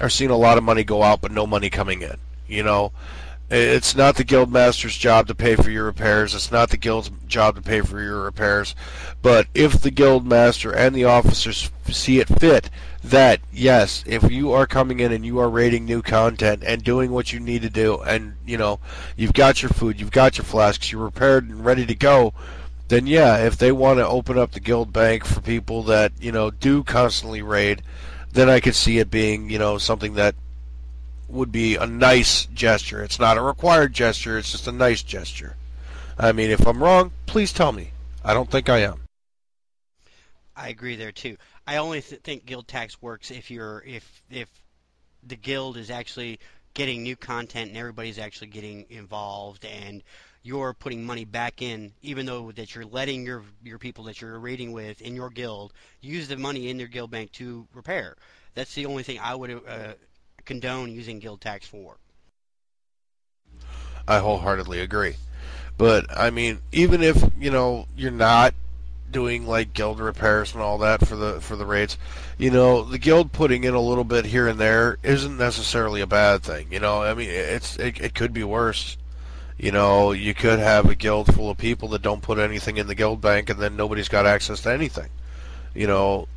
are 0.02 0.10
seeing 0.10 0.32
a 0.32 0.38
lot 0.38 0.58
of 0.58 0.64
money 0.64 0.84
go 0.84 1.04
out 1.04 1.22
but 1.22 1.32
no 1.32 1.46
money 1.46 1.70
coming 1.70 2.02
in. 2.02 2.18
You 2.48 2.64
know, 2.64 2.92
it's 3.52 3.96
not 3.96 4.16
the 4.16 4.24
guild 4.24 4.52
master's 4.52 4.96
job 4.96 5.28
to 5.28 5.36
pay 5.36 5.56
for 5.56 5.72
your 5.72 5.86
repairs. 5.86 6.36
It's 6.36 6.52
not 6.52 6.70
the 6.70 6.78
guild's 6.78 7.10
job 7.28 7.56
to 7.56 7.62
pay 7.62 7.82
for 7.82 8.02
your 8.02 8.22
repairs. 8.22 8.76
But 9.22 9.48
if 9.56 9.82
the 9.82 9.92
guild 9.92 10.26
master 10.26 10.72
and 10.72 10.96
the 10.96 11.06
officers 11.06 11.72
see 11.88 12.20
it 12.20 12.28
fit 12.28 12.70
that 13.04 13.40
yes, 13.52 14.04
if 14.06 14.30
you 14.30 14.52
are 14.52 14.68
coming 14.68 15.00
in 15.00 15.12
and 15.12 15.26
you 15.26 15.40
are 15.40 15.50
rating 15.50 15.86
new 15.86 16.02
content 16.02 16.64
and 16.64 16.84
doing 16.84 17.12
what 17.12 17.34
you 17.34 17.40
need 17.40 17.62
to 17.64 17.70
do, 17.70 18.02
and 18.02 18.36
you 18.46 18.58
know 18.58 18.80
you've 19.16 19.34
got 19.34 19.62
your 19.62 19.70
food, 19.70 20.00
you've 20.00 20.12
got 20.12 20.38
your 20.38 20.46
flasks, 20.46 20.92
you're 20.92 21.04
repaired 21.04 21.50
and 21.50 21.66
ready 21.66 21.86
to 21.86 21.96
go, 21.96 22.34
then 22.90 23.08
yeah, 23.08 23.38
if 23.38 23.58
they 23.58 23.72
want 23.72 24.00
to 24.00 24.08
open 24.08 24.38
up 24.38 24.52
the 24.52 24.60
guild 24.60 24.92
bank 24.92 25.26
for 25.26 25.42
people 25.42 25.84
that 25.84 26.12
you 26.20 26.32
know 26.32 26.52
do 26.52 26.84
constantly 26.84 27.42
raid, 27.42 27.82
then 28.32 28.50
I 28.50 28.60
could 28.60 28.76
see 28.76 29.00
it 29.00 29.10
being 29.10 29.50
you 29.50 29.58
know 29.58 29.78
something 29.78 30.14
that 30.16 30.36
would 31.30 31.52
be 31.52 31.76
a 31.76 31.86
nice 31.86 32.46
gesture. 32.48 33.04
It's 33.04 33.20
not 33.20 33.38
a 33.38 33.42
required 33.42 33.94
gesture, 33.94 34.38
it's 34.38 34.52
just 34.52 34.68
a 34.68 34.72
nice 34.72 35.04
gesture. 35.04 35.56
I 36.18 36.32
mean, 36.32 36.50
if 36.52 36.66
I'm 36.68 36.84
wrong, 36.84 37.12
please 37.26 37.54
tell 37.54 37.72
me. 37.72 37.92
I 38.24 38.34
don't 38.34 38.52
think 38.52 38.68
I 38.68 38.80
am. 38.80 39.02
I 40.56 40.68
agree 40.68 40.98
there 40.98 41.14
too. 41.14 41.38
I 41.66 41.78
only 41.78 42.02
th- 42.02 42.22
think 42.22 42.46
guild 42.46 42.68
tax 42.68 43.02
works 43.02 43.32
if 43.32 43.50
you're 43.50 43.82
if 43.88 44.22
if 44.30 44.50
the 45.24 45.38
guild 45.38 45.78
is 45.78 45.90
actually 45.90 46.40
getting 46.74 47.02
new 47.04 47.16
content 47.16 47.70
and 47.70 47.78
everybody's 47.78 48.20
actually 48.20 48.48
getting 48.48 48.86
involved 48.90 49.66
and 49.66 50.04
you're 50.44 50.74
putting 50.74 51.06
money 51.06 51.26
back 51.26 51.62
in, 51.62 51.94
even 52.02 52.26
though 52.26 52.52
that 52.52 52.76
you're 52.76 52.86
letting 52.86 53.26
your 53.26 53.44
your 53.64 53.80
people 53.80 54.04
that 54.06 54.20
you're 54.20 54.40
raiding 54.40 54.74
with 54.74 55.02
in 55.02 55.16
your 55.16 55.30
guild 55.30 55.74
use 56.02 56.28
the 56.28 56.38
money 56.38 56.70
in 56.70 56.78
their 56.78 56.88
guild 56.88 57.12
bank 57.12 57.32
to 57.34 57.66
repair. 57.74 58.18
That's 58.54 58.74
the 58.74 58.86
only 58.86 59.04
thing 59.04 59.20
I 59.20 59.36
would 59.36 59.52
uh, 59.52 59.94
condone 60.50 60.92
using 60.92 61.20
guild 61.20 61.40
tax 61.40 61.68
for. 61.68 61.98
I 64.08 64.18
wholeheartedly 64.18 64.80
agree. 64.80 65.14
But 65.78 66.08
I 66.18 66.32
mean, 66.32 66.58
even 66.72 67.04
if 67.04 67.24
you 67.40 67.52
know 67.52 67.86
you're 67.96 68.10
not 68.10 68.56
doing 69.12 69.46
like 69.46 69.74
guild 69.74 70.00
repairs 70.00 70.54
and 70.54 70.62
all 70.62 70.80
that 70.80 71.08
for 71.08 71.16
the 71.16 71.40
for 71.40 71.56
the 71.56 71.68
raids, 71.68 71.98
you 72.40 72.50
know, 72.50 72.82
the 72.84 72.98
guild 72.98 73.32
putting 73.32 73.64
in 73.64 73.76
a 73.76 73.80
little 73.80 74.04
bit 74.04 74.26
here 74.26 74.48
and 74.48 74.60
there 74.60 74.98
isn't 75.04 75.38
necessarily 75.38 76.02
a 76.02 76.08
bad 76.08 76.42
thing. 76.42 76.68
You 76.72 76.80
know, 76.80 77.04
I 77.04 77.14
mean, 77.14 77.30
it's 77.30 77.78
it, 77.78 78.02
it 78.02 78.16
could 78.16 78.34
be 78.34 78.44
worse. 78.44 78.98
You 79.56 79.72
know, 79.72 80.14
you 80.14 80.34
could 80.34 80.58
have 80.58 80.90
a 80.90 80.96
guild 80.96 81.34
full 81.36 81.52
of 81.52 81.60
people 81.60 81.90
that 81.90 82.02
don't 82.02 82.24
put 82.24 82.40
anything 82.40 82.78
in 82.78 82.88
the 82.88 82.96
guild 82.96 83.22
bank, 83.22 83.52
and 83.52 83.60
then 83.60 83.76
nobody's 83.76 84.10
got 84.10 84.26
access 84.26 84.62
to 84.62 84.72
anything. 84.72 85.10
You 85.76 85.86
know, 85.86 86.28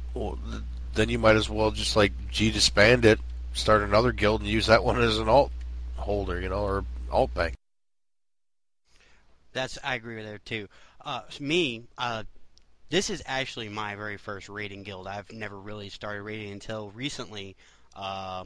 then 0.95 1.09
you 1.09 1.19
might 1.19 1.37
as 1.37 1.49
well 1.49 1.71
just 1.71 1.97
like 1.97 2.13
G 2.31 2.51
disband 2.51 3.07
it, 3.07 3.19
start 3.55 3.83
another 3.83 4.13
guild, 4.13 4.41
and 4.41 4.51
use 4.51 4.67
that 4.67 4.85
one 4.85 5.01
as 5.01 5.19
an 5.19 5.29
alt 5.29 5.53
holder. 5.97 6.41
You 6.41 6.49
know, 6.49 6.63
or 6.63 6.85
alt 7.11 7.33
bank. 7.35 7.55
That's 9.53 9.79
I 9.85 9.95
agree 9.95 10.17
with 10.17 10.25
there 10.25 10.39
too. 10.39 10.69
Uh, 11.01 11.23
me, 11.41 11.83
uh, 11.99 12.25
this 12.91 13.11
is 13.11 13.23
actually 13.27 13.69
my 13.69 13.97
very 13.97 14.17
first 14.17 14.49
raiding 14.49 14.83
guild. 14.83 15.07
I've 15.07 15.33
never 15.33 15.59
really 15.59 15.89
started 15.89 16.23
raiding 16.23 16.53
until 16.53 16.91
recently, 16.91 17.57
uh, 17.95 18.45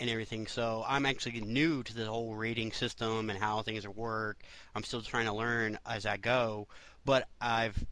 and 0.00 0.10
everything. 0.10 0.46
So 0.46 0.84
I'm 0.86 1.06
actually 1.06 1.40
new 1.40 1.82
to 1.82 1.94
the 1.94 2.06
whole 2.06 2.34
raiding 2.34 2.72
system 2.72 3.30
and 3.30 3.38
how 3.38 3.62
things 3.62 3.86
work. 3.86 4.42
I'm 4.74 4.84
still 4.84 5.02
trying 5.02 5.26
to 5.26 5.32
learn 5.32 5.78
as 5.86 6.06
I 6.06 6.16
go, 6.16 6.68
but 7.04 7.28
I've 7.40 7.84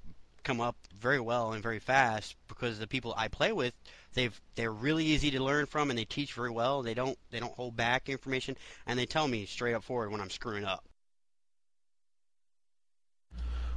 come 0.43 0.61
up 0.61 0.77
very 0.95 1.21
well 1.21 1.53
and 1.53 1.63
very 1.63 1.79
fast 1.79 2.37
because 2.49 2.79
the 2.79 2.87
people 2.87 3.15
I 3.17 3.29
play 3.29 3.53
with, 3.53 3.75
they've 4.15 4.41
they're 4.55 4.73
really 4.73 5.05
easy 5.05 5.31
to 5.33 5.43
learn 5.43 5.67
from, 5.67 5.91
and 5.91 5.99
they 5.99 6.05
teach 6.05 6.33
very 6.33 6.51
well. 6.51 6.83
They 6.83 6.95
don't 6.95 7.19
they 7.31 7.41
don't 7.41 7.55
hold 7.55 7.77
back 7.77 8.09
information, 8.09 8.57
and 8.87 8.99
they 8.99 9.07
tell 9.07 9.29
me 9.29 9.47
straight 9.47 9.75
up 9.75 9.85
forward 9.85 10.11
when 10.11 10.21
I'm 10.21 10.31
screwing 10.31 10.65
up. 10.65 10.85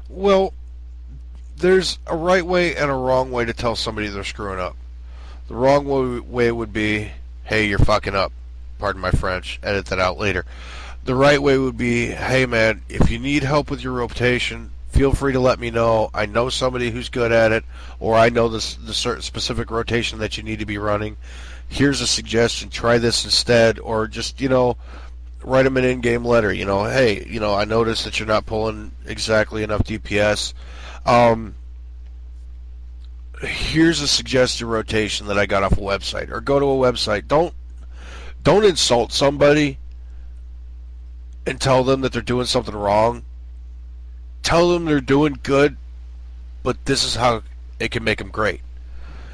Well, 0.09 0.53
there's 1.57 1.99
a 2.07 2.15
right 2.15 2.45
way 2.45 2.75
and 2.75 2.89
a 2.89 2.93
wrong 2.93 3.31
way 3.31 3.45
to 3.45 3.53
tell 3.53 3.75
somebody 3.75 4.07
they're 4.07 4.23
screwing 4.23 4.59
up. 4.59 4.75
The 5.47 5.55
wrong 5.55 5.85
way, 5.85 6.19
way 6.19 6.51
would 6.51 6.71
be, 6.71 7.11
hey, 7.43 7.67
you're 7.67 7.79
fucking 7.79 8.15
up. 8.15 8.31
Pardon 8.79 9.01
my 9.01 9.11
French. 9.11 9.59
Edit 9.63 9.87
that 9.87 9.99
out 9.99 10.17
later. 10.17 10.45
The 11.05 11.15
right 11.15 11.41
way 11.41 11.57
would 11.57 11.77
be, 11.77 12.07
hey, 12.07 12.45
man, 12.45 12.81
if 12.89 13.09
you 13.09 13.17
need 13.17 13.43
help 13.43 13.71
with 13.71 13.81
your 13.81 13.93
rotation, 13.93 14.71
feel 14.97 15.13
free 15.13 15.33
to 15.33 15.39
let 15.39 15.59
me 15.59 15.69
know. 15.69 16.09
I 16.11 16.25
know 16.25 16.49
somebody 16.49 16.89
who's 16.89 17.07
good 17.07 17.31
at 17.31 17.51
it, 17.51 17.63
or 17.99 18.15
I 18.15 18.29
know 18.29 18.49
the, 18.49 18.77
the 18.83 18.95
certain 18.95 19.21
specific 19.21 19.69
rotation 19.69 20.17
that 20.19 20.37
you 20.37 20.43
need 20.43 20.57
to 20.57 20.65
be 20.65 20.79
running. 20.79 21.17
Here's 21.67 22.01
a 22.01 22.07
suggestion. 22.07 22.69
Try 22.69 22.97
this 22.97 23.23
instead, 23.23 23.77
or 23.77 24.07
just, 24.07 24.41
you 24.41 24.49
know, 24.49 24.75
write 25.43 25.63
them 25.63 25.77
an 25.77 25.85
in-game 25.85 26.25
letter. 26.25 26.51
You 26.51 26.65
know, 26.65 26.85
hey, 26.85 27.23
you 27.29 27.39
know, 27.39 27.53
I 27.53 27.63
noticed 27.63 28.05
that 28.05 28.17
you're 28.17 28.27
not 28.27 28.47
pulling 28.47 28.91
exactly 29.05 29.61
enough 29.61 29.83
DPS. 29.83 30.55
Um, 31.05 31.53
here's 33.43 34.01
a 34.01 34.07
suggested 34.07 34.65
rotation 34.65 35.27
that 35.27 35.37
I 35.37 35.45
got 35.45 35.61
off 35.61 35.73
a 35.73 35.81
website, 35.81 36.31
or 36.31 36.41
go 36.41 36.59
to 36.59 36.65
a 36.65 36.91
website. 36.91 37.27
Don't 37.27 37.53
don't 38.41 38.65
insult 38.65 39.11
somebody 39.11 39.77
and 41.45 41.61
tell 41.61 41.83
them 41.83 42.01
that 42.01 42.13
they're 42.13 42.21
doing 42.23 42.47
something 42.47 42.75
wrong. 42.75 43.23
Tell 44.47 44.69
them 44.69 44.85
they're 44.85 45.01
doing 45.01 45.39
good, 45.43 45.75
but 46.63 46.85
this 46.85 47.03
is 47.03 47.15
how 47.15 47.43
it 47.81 47.91
can 47.91 48.05
make 48.05 48.19
them 48.19 48.29
great. 48.29 48.61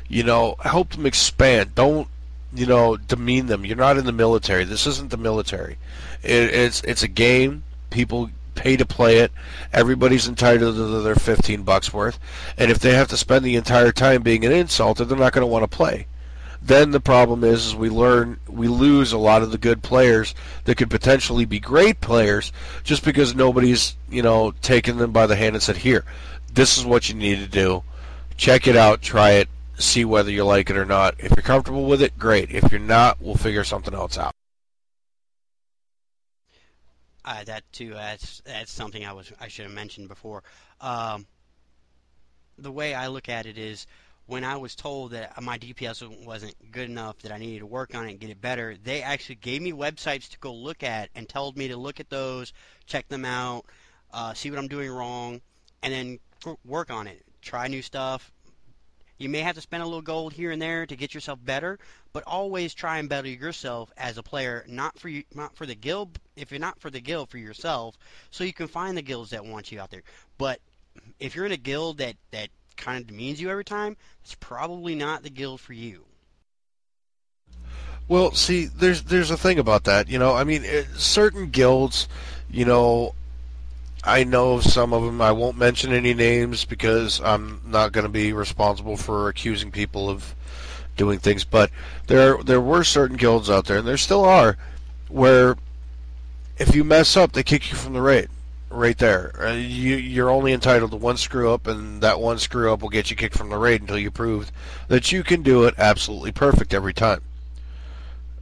You 0.07 0.23
know, 0.23 0.55
help 0.61 0.89
them 0.89 1.05
expand. 1.05 1.75
Don't 1.75 2.07
you 2.51 2.65
know 2.65 2.97
demean 2.97 3.45
them. 3.45 3.63
You're 3.63 3.77
not 3.77 3.99
in 3.99 4.07
the 4.07 4.11
military. 4.11 4.63
This 4.63 4.87
isn't 4.87 5.11
the 5.11 5.17
military. 5.17 5.77
It, 6.23 6.49
it's 6.55 6.81
it's 6.81 7.03
a 7.03 7.07
game. 7.07 7.61
People 7.91 8.31
pay 8.55 8.75
to 8.75 8.87
play 8.87 9.19
it. 9.19 9.31
Everybody's 9.71 10.27
entitled 10.27 10.77
to 10.77 11.01
their 11.01 11.13
15 11.13 11.61
bucks 11.61 11.93
worth. 11.93 12.17
And 12.57 12.71
if 12.71 12.79
they 12.79 12.95
have 12.95 13.09
to 13.09 13.17
spend 13.17 13.45
the 13.45 13.55
entire 13.55 13.91
time 13.91 14.23
being 14.23 14.43
an 14.43 14.51
insulted, 14.51 15.05
they're 15.05 15.17
not 15.19 15.33
going 15.33 15.43
to 15.43 15.45
want 15.45 15.61
to 15.61 15.77
play. 15.77 16.07
Then 16.65 16.91
the 16.91 17.01
problem 17.01 17.43
is, 17.43 17.65
is 17.67 17.75
we 17.75 17.89
learn 17.89 18.39
we 18.47 18.69
lose 18.69 19.11
a 19.11 19.17
lot 19.17 19.41
of 19.41 19.51
the 19.51 19.57
good 19.57 19.83
players 19.83 20.33
that 20.63 20.75
could 20.75 20.89
potentially 20.89 21.43
be 21.43 21.59
great 21.59 21.99
players 21.99 22.53
just 22.85 23.03
because 23.03 23.35
nobody's 23.35 23.97
you 24.09 24.21
know 24.21 24.51
taken 24.61 24.95
them 24.95 25.11
by 25.11 25.27
the 25.27 25.35
hand 25.35 25.55
and 25.55 25.61
said, 25.61 25.77
"Here, 25.77 26.05
this 26.53 26.77
is 26.77 26.85
what 26.85 27.09
you 27.09 27.15
need 27.15 27.39
to 27.39 27.47
do. 27.47 27.83
Check 28.37 28.65
it 28.65 28.77
out, 28.77 29.01
try 29.01 29.31
it, 29.31 29.49
see 29.77 30.05
whether 30.05 30.31
you 30.31 30.45
like 30.45 30.69
it 30.69 30.77
or 30.77 30.85
not. 30.85 31.15
If 31.19 31.31
you're 31.35 31.43
comfortable 31.43 31.85
with 31.85 32.01
it, 32.01 32.17
great. 32.17 32.49
If 32.49 32.71
you're 32.71 32.79
not, 32.79 33.21
we'll 33.21 33.35
figure 33.35 33.65
something 33.65 33.93
else 33.93 34.17
out." 34.17 34.33
Uh, 37.25 37.43
that 37.43 37.63
too. 37.73 37.93
That's 37.93 38.41
that's 38.45 38.71
something 38.71 39.05
I 39.05 39.11
was 39.11 39.33
I 39.41 39.49
should 39.49 39.65
have 39.65 39.73
mentioned 39.73 40.07
before. 40.07 40.43
Um, 40.79 41.27
the 42.57 42.71
way 42.71 42.93
I 42.93 43.07
look 43.07 43.27
at 43.27 43.45
it 43.45 43.57
is, 43.57 43.85
when 44.25 44.43
I 44.43 44.55
was 44.55 44.75
told 44.75 45.11
that 45.11 45.41
my 45.41 45.57
DPS 45.57 46.25
wasn't 46.25 46.55
good 46.71 46.89
enough, 46.89 47.19
that 47.19 47.31
I 47.31 47.37
needed 47.37 47.59
to 47.59 47.65
work 47.65 47.93
on 47.93 48.07
it 48.07 48.11
and 48.11 48.19
get 48.19 48.29
it 48.29 48.41
better, 48.41 48.75
they 48.81 49.01
actually 49.01 49.35
gave 49.35 49.61
me 49.61 49.73
websites 49.73 50.29
to 50.29 50.39
go 50.39 50.53
look 50.53 50.83
at 50.83 51.09
and 51.13 51.27
told 51.27 51.57
me 51.57 51.67
to 51.67 51.77
look 51.77 51.99
at 51.99 52.09
those, 52.09 52.53
check 52.85 53.07
them 53.09 53.25
out, 53.25 53.65
uh, 54.13 54.33
see 54.33 54.49
what 54.49 54.59
I'm 54.59 54.67
doing 54.67 54.89
wrong, 54.89 55.41
and 55.81 55.93
then 55.93 56.19
work 56.65 56.89
on 56.89 57.07
it. 57.07 57.23
Try 57.41 57.67
new 57.67 57.81
stuff. 57.81 58.31
You 59.17 59.29
may 59.29 59.39
have 59.39 59.55
to 59.55 59.61
spend 59.61 59.83
a 59.83 59.85
little 59.85 60.01
gold 60.01 60.33
here 60.33 60.51
and 60.51 60.61
there 60.61 60.85
to 60.85 60.95
get 60.95 61.13
yourself 61.13 61.39
better, 61.43 61.77
but 62.13 62.23
always 62.25 62.73
try 62.73 62.97
and 62.97 63.07
better 63.07 63.27
yourself 63.27 63.91
as 63.97 64.17
a 64.17 64.23
player, 64.23 64.65
not 64.67 64.97
for 64.97 65.09
you, 65.09 65.23
not 65.33 65.55
for 65.55 65.65
the 65.65 65.75
guild. 65.75 66.19
If 66.35 66.51
you're 66.51 66.59
not 66.59 66.79
for 66.79 66.89
the 66.89 66.99
guild, 66.99 67.29
for 67.29 67.37
yourself, 67.37 67.97
so 68.31 68.43
you 68.43 68.53
can 68.53 68.67
find 68.67 68.97
the 68.97 69.01
guilds 69.01 69.29
that 69.31 69.45
want 69.45 69.71
you 69.71 69.79
out 69.79 69.91
there. 69.91 70.03
But 70.37 70.59
if 71.19 71.35
you're 71.35 71.45
in 71.45 71.51
a 71.51 71.57
guild 71.57 71.99
that 71.99 72.15
that 72.31 72.49
kind 72.77 73.01
of 73.01 73.07
demeans 73.07 73.41
you 73.41 73.49
every 73.49 73.65
time, 73.65 73.97
it's 74.23 74.35
probably 74.35 74.95
not 74.95 75.23
the 75.23 75.29
guild 75.29 75.59
for 75.59 75.73
you. 75.73 76.05
Well, 78.07 78.31
see, 78.33 78.65
there's 78.65 79.03
there's 79.03 79.31
a 79.31 79.37
thing 79.37 79.59
about 79.59 79.85
that. 79.85 80.09
You 80.09 80.19
know, 80.19 80.33
I 80.33 80.43
mean, 80.43 80.63
it, 80.65 80.87
certain 80.95 81.49
guilds, 81.49 82.07
you 82.49 82.65
know, 82.65 83.15
I 84.03 84.25
know 84.25 84.53
of 84.53 84.63
some 84.63 84.93
of 84.93 85.03
them. 85.03 85.21
I 85.21 85.31
won't 85.31 85.57
mention 85.57 85.93
any 85.93 86.13
names 86.13 86.65
because 86.65 87.21
I'm 87.21 87.61
not 87.65 87.93
going 87.93 88.03
to 88.03 88.09
be 88.09 88.33
responsible 88.33 88.97
for 88.97 89.29
accusing 89.29 89.71
people 89.71 90.09
of 90.09 90.35
doing 90.97 91.19
things. 91.19 91.45
But 91.45 91.71
there 92.07 92.37
there 92.43 92.61
were 92.61 92.83
certain 92.83 93.15
guilds 93.15 93.49
out 93.49 93.65
there, 93.65 93.77
and 93.77 93.87
there 93.87 93.97
still 93.97 94.25
are, 94.25 94.57
where 95.07 95.55
if 96.57 96.75
you 96.75 96.83
mess 96.83 97.15
up, 97.15 97.31
they 97.31 97.43
kick 97.43 97.71
you 97.71 97.77
from 97.77 97.93
the 97.93 98.01
raid. 98.01 98.29
Right 98.73 98.97
there, 98.97 99.31
uh, 99.39 99.51
you 99.51 99.97
you're 99.97 100.31
only 100.31 100.51
entitled 100.51 100.89
to 100.89 100.97
one 100.97 101.17
screw 101.17 101.53
up, 101.53 101.67
and 101.67 102.01
that 102.01 102.19
one 102.19 102.39
screw 102.39 102.73
up 102.73 102.81
will 102.81 102.89
get 102.89 103.11
you 103.11 103.15
kicked 103.15 103.37
from 103.37 103.49
the 103.49 103.57
raid 103.59 103.81
until 103.81 103.99
you 103.99 104.09
prove 104.09 104.51
that 104.87 105.11
you 105.11 105.23
can 105.23 105.43
do 105.43 105.65
it 105.65 105.75
absolutely 105.77 106.31
perfect 106.31 106.73
every 106.73 106.91
time. 106.91 107.21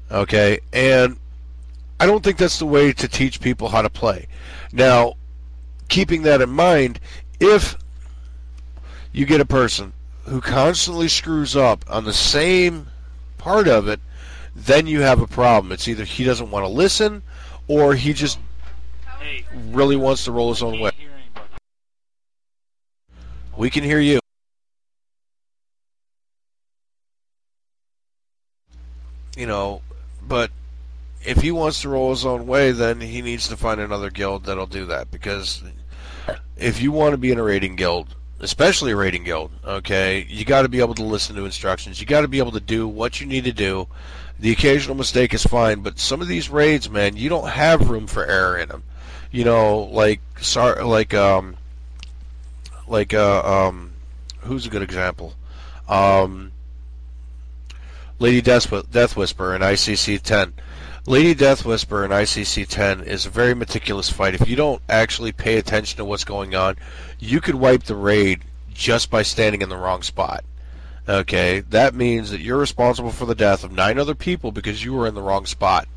Okay, 0.10 0.62
and 0.72 1.18
I 2.00 2.06
don't 2.06 2.24
think 2.24 2.38
that's 2.38 2.60
the 2.60 2.66
way 2.66 2.94
to 2.94 3.10
teach 3.10 3.42
people 3.42 3.68
how 3.68 3.82
to 3.82 3.90
play. 3.90 4.28
Now, 4.72 5.16
keeping 5.90 6.22
that 6.22 6.40
in 6.40 6.50
mind, 6.50 7.02
if 7.42 7.76
you 9.12 9.26
get 9.26 9.42
a 9.42 9.46
person 9.46 9.92
who 10.24 10.40
constantly 10.40 11.10
screws 11.10 11.58
up 11.58 11.84
on 11.90 12.06
the 12.06 12.14
same 12.14 12.88
part 13.38 13.68
of 13.68 13.90
it, 13.90 14.00
then 14.56 14.88
you 14.88 15.02
have 15.02 15.20
a 15.20 15.28
problem. 15.28 15.74
It's 15.74 15.90
either 15.90 16.06
he 16.06 16.24
doesn't 16.24 16.52
want 16.52 16.64
to 16.64 16.70
listen 16.70 17.22
or 17.68 17.96
he 17.96 18.14
just 18.14 18.40
really 19.72 19.96
wants 19.96 20.26
to 20.26 20.32
roll 20.32 20.50
his 20.50 20.64
own 20.64 20.80
way. 20.80 20.92
We 23.58 23.70
can 23.70 23.84
hear 23.84 24.00
you. 24.00 24.20
You 29.36 29.46
know, 29.48 29.82
but 30.28 30.52
if 31.24 31.38
he 31.42 31.52
wants 31.52 31.82
to 31.82 31.90
roll 31.90 32.10
his 32.10 32.26
own 32.26 32.48
way, 32.48 32.72
then 32.72 33.00
he 33.00 33.22
needs 33.22 33.48
to 33.48 33.58
find 33.58 33.80
another 33.80 34.10
guild 34.10 34.46
that'll 34.46 34.68
do 34.68 34.86
that. 34.88 35.12
Because 35.12 35.64
if 36.58 36.82
you 36.82 36.92
want 36.92 37.14
to 37.14 37.18
be 37.18 37.32
in 37.32 37.40
a 37.40 37.44
raiding 37.44 37.76
guild, 37.76 38.16
especially 38.40 38.92
a 38.92 38.96
raiding 38.96 39.24
guild, 39.24 39.52
okay, 39.64 40.26
you 40.30 40.44
got 40.46 40.64
to 40.64 40.70
be 40.70 40.80
able 40.80 40.96
to 40.96 41.04
listen 41.04 41.36
to 41.36 41.46
instructions. 41.46 42.02
You 42.02 42.08
got 42.08 42.22
to 42.22 42.28
be 42.28 42.40
able 42.40 42.52
to 42.54 42.60
do 42.60 42.88
what 42.88 43.22
you 43.22 43.28
need 43.28 43.44
to 43.46 43.54
do. 43.54 43.88
The 44.40 44.52
occasional 44.52 44.96
mistake 44.96 45.34
is 45.34 45.44
fine, 45.44 45.82
but 45.82 46.00
some 46.00 46.22
of 46.22 46.28
these 46.28 46.50
raids, 46.50 46.90
man, 46.90 47.16
you 47.16 47.30
don't 47.30 47.50
have 47.50 47.90
room 47.90 48.08
for 48.08 48.26
error 48.26 48.58
in 48.58 48.70
them. 48.70 48.84
You 49.32 49.46
know, 49.46 49.90
like 49.92 50.22
sorry, 50.40 50.84
like 50.84 51.14
um, 51.14 51.56
like 52.88 53.14
uh, 53.14 53.68
um, 53.68 53.94
who's 54.42 54.66
a 54.66 54.70
good 54.70 54.82
example? 54.82 55.34
Um, 55.88 56.52
Lady 58.20 58.42
Death, 58.42 58.92
Death 58.92 59.16
Whisper 59.16 59.56
in 59.56 59.62
ICC 59.62 60.22
10. 60.22 60.54
Lady 61.08 61.34
Deathwhisper 61.34 62.06
in 62.06 62.12
ICC 62.12 62.68
10 62.68 63.02
is 63.02 63.26
a 63.26 63.32
very 63.32 63.56
meticulous 63.56 64.12
fight. 64.12 64.36
If 64.36 64.48
you 64.48 64.56
don't 64.56 64.84
actually 64.88 65.32
pay 65.32 65.58
attention 65.58 65.98
to 65.98 66.06
what's 66.06 66.24
going 66.24 66.54
on, 66.54 66.76
you 67.20 67.42
could 67.42 67.56
wipe 67.56 67.84
the 67.84 67.96
raid 67.96 68.42
just 68.72 69.10
by 69.10 69.24
standing 69.24 69.64
in 69.64 69.70
the 69.70 69.78
wrong 69.78 70.04
spot. 70.04 70.46
Okay, 71.10 71.62
that 71.62 71.96
means 71.96 72.30
that 72.30 72.42
you're 72.42 72.60
responsible 72.60 73.10
for 73.10 73.26
the 73.26 73.34
death 73.34 73.64
of 73.64 73.72
nine 73.72 73.98
other 73.98 74.14
people 74.14 74.52
because 74.52 74.86
you 74.86 74.94
were 74.94 75.08
in 75.08 75.16
the 75.16 75.24
wrong 75.24 75.48
spot. 75.48 75.88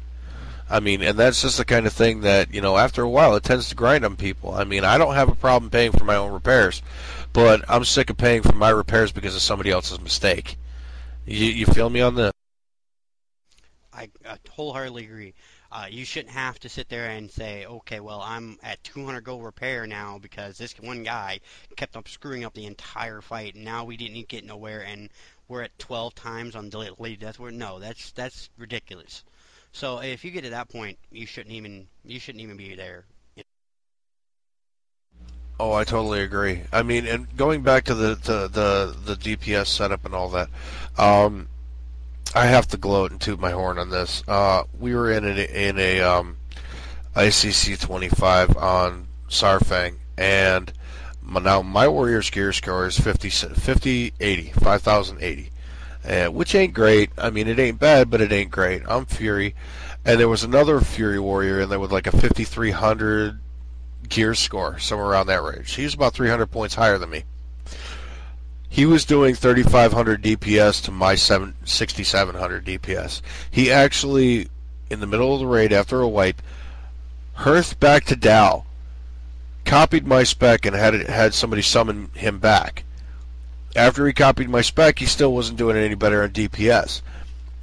I 0.68 0.80
mean, 0.80 1.02
and 1.02 1.18
that's 1.18 1.42
just 1.42 1.58
the 1.58 1.64
kind 1.64 1.86
of 1.86 1.92
thing 1.92 2.22
that, 2.22 2.54
you 2.54 2.60
know, 2.60 2.78
after 2.78 3.02
a 3.02 3.08
while 3.08 3.36
it 3.36 3.44
tends 3.44 3.68
to 3.68 3.74
grind 3.74 4.04
on 4.04 4.16
people. 4.16 4.54
I 4.54 4.64
mean, 4.64 4.84
I 4.84 4.96
don't 4.96 5.14
have 5.14 5.28
a 5.28 5.34
problem 5.34 5.70
paying 5.70 5.92
for 5.92 6.04
my 6.04 6.16
own 6.16 6.32
repairs, 6.32 6.82
but 7.32 7.64
I'm 7.68 7.84
sick 7.84 8.08
of 8.10 8.16
paying 8.16 8.42
for 8.42 8.54
my 8.54 8.70
repairs 8.70 9.12
because 9.12 9.34
of 9.34 9.42
somebody 9.42 9.70
else's 9.70 10.00
mistake. 10.00 10.56
You, 11.26 11.46
you 11.46 11.66
feel 11.66 11.90
me 11.90 12.00
on 12.00 12.14
this? 12.14 12.32
I, 13.92 14.10
I 14.26 14.38
wholeheartedly 14.50 15.04
agree. 15.04 15.34
Uh, 15.70 15.86
you 15.90 16.04
shouldn't 16.04 16.32
have 16.32 16.58
to 16.60 16.68
sit 16.68 16.88
there 16.88 17.10
and 17.10 17.30
say, 17.30 17.66
okay, 17.66 18.00
well, 18.00 18.20
I'm 18.22 18.58
at 18.62 18.82
200 18.84 19.22
gold 19.22 19.44
repair 19.44 19.86
now 19.86 20.18
because 20.18 20.56
this 20.56 20.72
one 20.80 21.02
guy 21.02 21.40
kept 21.76 21.96
up 21.96 22.08
screwing 22.08 22.44
up 22.44 22.54
the 22.54 22.66
entire 22.66 23.20
fight, 23.20 23.54
and 23.54 23.64
now 23.64 23.84
we 23.84 23.96
didn't 23.96 24.28
get 24.28 24.44
nowhere, 24.44 24.84
and 24.84 25.10
we're 25.48 25.62
at 25.62 25.78
12 25.78 26.14
times 26.14 26.54
on 26.54 26.70
Lady 26.98 27.16
Death 27.16 27.40
No, 27.40 27.78
that's 27.80 28.12
that's 28.12 28.50
ridiculous. 28.56 29.24
So 29.74 29.98
if 29.98 30.24
you 30.24 30.30
get 30.30 30.44
to 30.44 30.50
that 30.50 30.68
point, 30.68 30.98
you 31.10 31.26
shouldn't 31.26 31.52
even 31.52 31.88
you 32.04 32.20
shouldn't 32.20 32.42
even 32.42 32.56
be 32.56 32.76
there. 32.76 33.06
Oh, 35.58 35.72
I 35.72 35.82
totally 35.82 36.20
agree. 36.20 36.62
I 36.72 36.84
mean, 36.84 37.06
and 37.06 37.36
going 37.36 37.62
back 37.62 37.84
to 37.86 37.94
the 37.94 38.14
to 38.14 38.48
the 38.48 38.96
the 39.04 39.16
DPS 39.16 39.66
setup 39.66 40.04
and 40.04 40.14
all 40.14 40.28
that, 40.30 40.48
um, 40.96 41.48
I 42.36 42.46
have 42.46 42.68
to 42.68 42.76
gloat 42.76 43.10
and 43.10 43.20
toot 43.20 43.40
my 43.40 43.50
horn 43.50 43.78
on 43.78 43.90
this. 43.90 44.22
Uh, 44.28 44.62
we 44.78 44.94
were 44.94 45.10
in 45.10 45.24
a, 45.24 45.68
in 45.68 45.78
a 45.80 46.00
um, 46.02 46.36
ICC 47.16 47.80
25 47.80 48.56
on 48.56 49.08
Saurfang, 49.28 49.96
and 50.16 50.72
my, 51.20 51.40
now 51.40 51.62
my 51.62 51.88
Warrior's 51.88 52.30
gear 52.30 52.52
score 52.52 52.86
is 52.86 52.98
50, 52.98 53.28
50 53.28 54.12
80, 54.20 54.52
5080. 54.52 55.50
Uh, 56.06 56.26
which 56.26 56.54
ain't 56.54 56.74
great. 56.74 57.10
I 57.18 57.30
mean, 57.30 57.48
it 57.48 57.58
ain't 57.58 57.78
bad, 57.78 58.10
but 58.10 58.20
it 58.20 58.32
ain't 58.32 58.50
great. 58.50 58.82
I'm 58.88 59.06
Fury, 59.06 59.54
and 60.04 60.20
there 60.20 60.28
was 60.28 60.44
another 60.44 60.80
Fury 60.80 61.18
Warrior 61.18 61.60
in 61.60 61.68
there 61.68 61.80
with 61.80 61.92
like 61.92 62.06
a 62.06 62.12
5300 62.12 63.38
gear 64.08 64.34
score, 64.34 64.78
somewhere 64.78 65.08
around 65.08 65.26
that 65.28 65.42
range. 65.42 65.74
He 65.74 65.84
was 65.84 65.94
about 65.94 66.14
300 66.14 66.46
points 66.46 66.74
higher 66.74 66.98
than 66.98 67.10
me. 67.10 67.24
He 68.68 68.86
was 68.86 69.04
doing 69.04 69.34
3500 69.34 70.22
DPS 70.22 70.82
to 70.84 70.90
my 70.90 71.14
7, 71.14 71.54
6700 71.64 72.64
DPS. 72.66 73.20
He 73.50 73.70
actually, 73.70 74.48
in 74.90 75.00
the 75.00 75.06
middle 75.06 75.32
of 75.32 75.40
the 75.40 75.46
raid 75.46 75.72
after 75.72 76.00
a 76.00 76.08
wipe, 76.08 76.42
hearth 77.34 77.78
back 77.78 78.04
to 78.06 78.16
Dow, 78.16 78.64
copied 79.64 80.06
my 80.06 80.24
spec 80.24 80.66
and 80.66 80.74
had 80.74 80.94
it, 80.94 81.08
had 81.08 81.34
somebody 81.34 81.62
summon 81.62 82.10
him 82.14 82.38
back. 82.38 82.83
After 83.76 84.06
he 84.06 84.12
copied 84.12 84.48
my 84.48 84.60
spec, 84.60 85.00
he 85.00 85.06
still 85.06 85.32
wasn't 85.32 85.58
doing 85.58 85.76
any 85.76 85.96
better 85.96 86.22
on 86.22 86.30
DPS. 86.30 87.02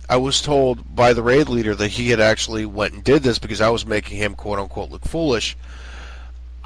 I 0.10 0.18
was 0.18 0.42
told 0.42 0.94
by 0.94 1.14
the 1.14 1.24
raid 1.24 1.48
leader 1.48 1.74
that 1.76 1.92
he 1.92 2.10
had 2.10 2.20
actually 2.20 2.66
went 2.66 2.94
and 2.94 3.04
did 3.04 3.24
this 3.24 3.40
because 3.40 3.62
I 3.62 3.70
was 3.70 3.86
making 3.86 4.18
him 4.18 4.36
quote 4.36 4.60
unquote 4.60 4.92
look 4.92 5.06
foolish. 5.06 5.56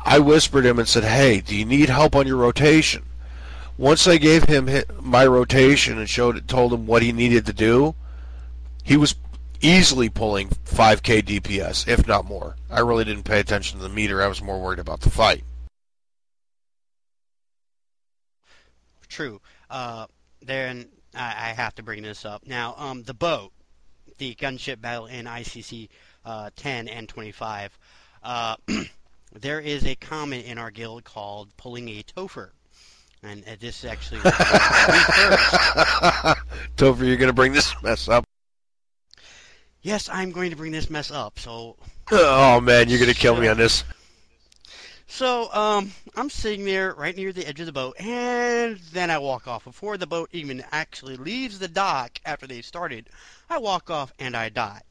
I 0.03 0.17
whispered 0.17 0.65
him 0.65 0.79
and 0.79 0.87
said, 0.87 1.03
"Hey, 1.03 1.41
do 1.41 1.55
you 1.55 1.65
need 1.65 1.89
help 1.89 2.15
on 2.15 2.25
your 2.25 2.37
rotation?" 2.37 3.03
Once 3.77 4.07
I 4.07 4.17
gave 4.17 4.45
him 4.45 4.69
my 4.99 5.27
rotation 5.27 5.99
and 5.99 6.09
showed 6.09 6.37
it, 6.37 6.47
told 6.47 6.73
him 6.73 6.87
what 6.87 7.03
he 7.03 7.11
needed 7.11 7.45
to 7.45 7.53
do, 7.53 7.93
he 8.83 8.97
was 8.97 9.15
easily 9.61 10.09
pulling 10.09 10.49
5k 10.65 11.21
DPS, 11.21 11.87
if 11.87 12.07
not 12.07 12.25
more. 12.25 12.55
I 12.71 12.79
really 12.79 13.03
didn't 13.03 13.23
pay 13.23 13.39
attention 13.39 13.77
to 13.77 13.83
the 13.83 13.93
meter. 13.93 14.21
I 14.23 14.27
was 14.27 14.41
more 14.41 14.59
worried 14.59 14.79
about 14.79 15.01
the 15.01 15.09
fight. 15.09 15.43
True. 19.15 19.39
Uh, 19.69 20.07
then 20.41 20.89
I, 21.15 21.27
I 21.27 21.53
have 21.53 21.73
to 21.75 21.83
bring 21.83 22.03
this 22.03 22.25
up. 22.25 22.45
Now, 22.45 22.75
um, 22.77 23.03
the 23.03 23.13
boat, 23.13 23.53
the 24.17 24.35
gunship 24.35 24.81
battle 24.81 25.05
in 25.05 25.23
ICC 25.25 25.87
uh, 26.25 26.49
10 26.57 26.89
and 26.89 27.07
25, 27.07 27.79
uh, 28.23 28.57
there 29.33 29.61
is 29.61 29.85
a 29.85 29.95
comment 29.95 30.45
in 30.45 30.57
our 30.57 30.69
guild 30.69 31.05
called 31.05 31.55
pulling 31.55 31.87
a 31.87 32.03
Toepher. 32.03 32.49
And 33.23 33.41
uh, 33.47 33.55
this 33.57 33.85
is 33.85 33.89
actually 33.89 34.19
Toepher, 36.75 37.07
you're 37.07 37.15
going 37.15 37.29
to 37.29 37.33
bring 37.33 37.53
this 37.53 37.73
mess 37.81 38.09
up? 38.09 38.25
Yes, 39.81 40.09
I'm 40.11 40.31
going 40.31 40.49
to 40.49 40.57
bring 40.57 40.73
this 40.73 40.89
mess 40.89 41.09
up. 41.09 41.39
So. 41.39 41.77
Oh 42.11 42.59
man, 42.59 42.89
you're 42.89 42.99
going 42.99 43.13
to 43.13 43.17
kill 43.17 43.37
me 43.37 43.47
on 43.47 43.55
this. 43.55 43.85
So, 45.15 45.49
um, 45.53 45.93
I'm 46.17 46.29
sitting 46.29 46.65
there 46.65 46.93
right 46.93 47.15
near 47.15 47.31
the 47.31 47.47
edge 47.47 47.61
of 47.61 47.67
the 47.67 47.71
boat, 47.71 47.95
and 48.01 48.77
then 48.91 49.09
I 49.09 49.17
walk 49.17 49.47
off. 49.47 49.63
Before 49.63 49.97
the 49.97 50.05
boat 50.05 50.27
even 50.33 50.61
actually 50.73 51.15
leaves 51.15 51.57
the 51.57 51.69
dock 51.69 52.19
after 52.25 52.45
they 52.45 52.61
started, 52.61 53.07
I 53.49 53.59
walk 53.59 53.89
off 53.89 54.11
and 54.19 54.35
I 54.35 54.49
die. 54.49 54.81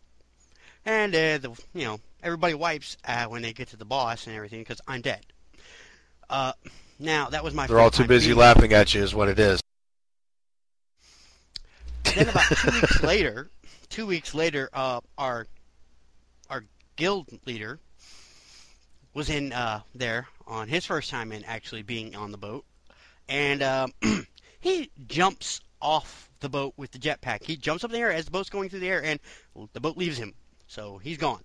And, 0.86 1.14
uh, 1.14 1.36
the, 1.36 1.50
you 1.74 1.84
know, 1.84 2.00
everybody 2.22 2.54
wipes 2.54 2.96
uh, 3.04 3.26
when 3.26 3.42
they 3.42 3.52
get 3.52 3.68
to 3.68 3.76
the 3.76 3.84
boss 3.84 4.26
and 4.26 4.34
everything 4.34 4.60
because 4.60 4.80
I'm 4.88 5.02
dead. 5.02 5.26
Uh, 6.30 6.54
now, 6.98 7.28
that 7.28 7.44
was 7.44 7.52
my 7.52 7.66
They're 7.66 7.78
all 7.78 7.90
too 7.90 8.06
busy 8.06 8.28
being... 8.28 8.38
laughing 8.38 8.72
at 8.72 8.94
you 8.94 9.02
is 9.02 9.14
what 9.14 9.28
it 9.28 9.38
is. 9.38 9.60
Then 12.14 12.30
about 12.30 12.44
two 12.44 12.70
weeks 12.70 13.02
later, 13.02 13.50
two 13.90 14.06
weeks 14.06 14.34
later, 14.34 14.70
uh, 14.72 15.02
our, 15.18 15.46
our 16.48 16.64
guild 16.96 17.28
leader, 17.44 17.78
was 19.14 19.30
in 19.30 19.52
uh, 19.52 19.80
there 19.94 20.26
on 20.46 20.68
his 20.68 20.84
first 20.84 21.08
time 21.08 21.32
in 21.32 21.44
actually 21.44 21.82
being 21.82 22.14
on 22.14 22.32
the 22.32 22.38
boat, 22.38 22.64
and 23.28 23.62
uh, 23.62 23.86
he 24.60 24.90
jumps 25.06 25.60
off 25.80 26.28
the 26.40 26.48
boat 26.48 26.74
with 26.76 26.90
the 26.90 26.98
jetpack. 26.98 27.44
He 27.44 27.56
jumps 27.56 27.84
up 27.84 27.90
in 27.90 27.94
the 27.94 28.00
air 28.00 28.12
as 28.12 28.26
the 28.26 28.30
boat's 28.30 28.50
going 28.50 28.68
through 28.68 28.80
the 28.80 28.90
air, 28.90 29.02
and 29.02 29.20
the 29.72 29.80
boat 29.80 29.96
leaves 29.96 30.18
him, 30.18 30.34
so 30.66 30.98
he's 30.98 31.16
gone. 31.16 31.42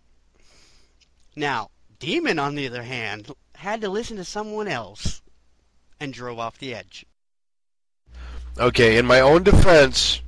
Now, 1.35 1.69
Demon, 1.99 2.39
on 2.39 2.55
the 2.55 2.67
other 2.67 2.83
hand, 2.83 3.31
had 3.55 3.81
to 3.81 3.89
listen 3.89 4.17
to 4.17 4.25
someone 4.25 4.67
else 4.67 5.21
and 5.99 6.13
drove 6.13 6.39
off 6.39 6.57
the 6.57 6.73
edge. 6.73 7.05
Okay, 8.57 8.97
in 8.97 9.05
my 9.05 9.19
own 9.19 9.43
defense, 9.43 10.21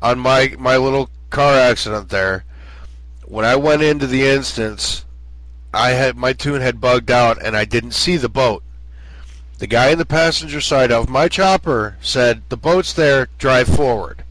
on 0.00 0.18
my 0.18 0.54
my 0.58 0.76
little 0.76 1.10
car 1.30 1.54
accident 1.54 2.08
there, 2.08 2.44
when 3.26 3.44
I 3.44 3.56
went 3.56 3.82
into 3.82 4.06
the 4.06 4.26
instance, 4.26 5.04
I 5.74 5.90
had 5.90 6.16
my 6.16 6.32
tune 6.32 6.60
had 6.60 6.80
bugged 6.80 7.10
out 7.10 7.42
and 7.42 7.56
I 7.56 7.64
didn't 7.64 7.92
see 7.92 8.16
the 8.16 8.28
boat. 8.28 8.62
The 9.58 9.66
guy 9.66 9.90
in 9.90 9.98
the 9.98 10.06
passenger 10.06 10.60
side 10.60 10.92
of 10.92 11.08
my 11.08 11.28
chopper 11.28 11.96
said, 12.00 12.42
"The 12.48 12.56
boat's 12.56 12.92
there, 12.92 13.28
drive 13.38 13.68
forward." 13.68 14.24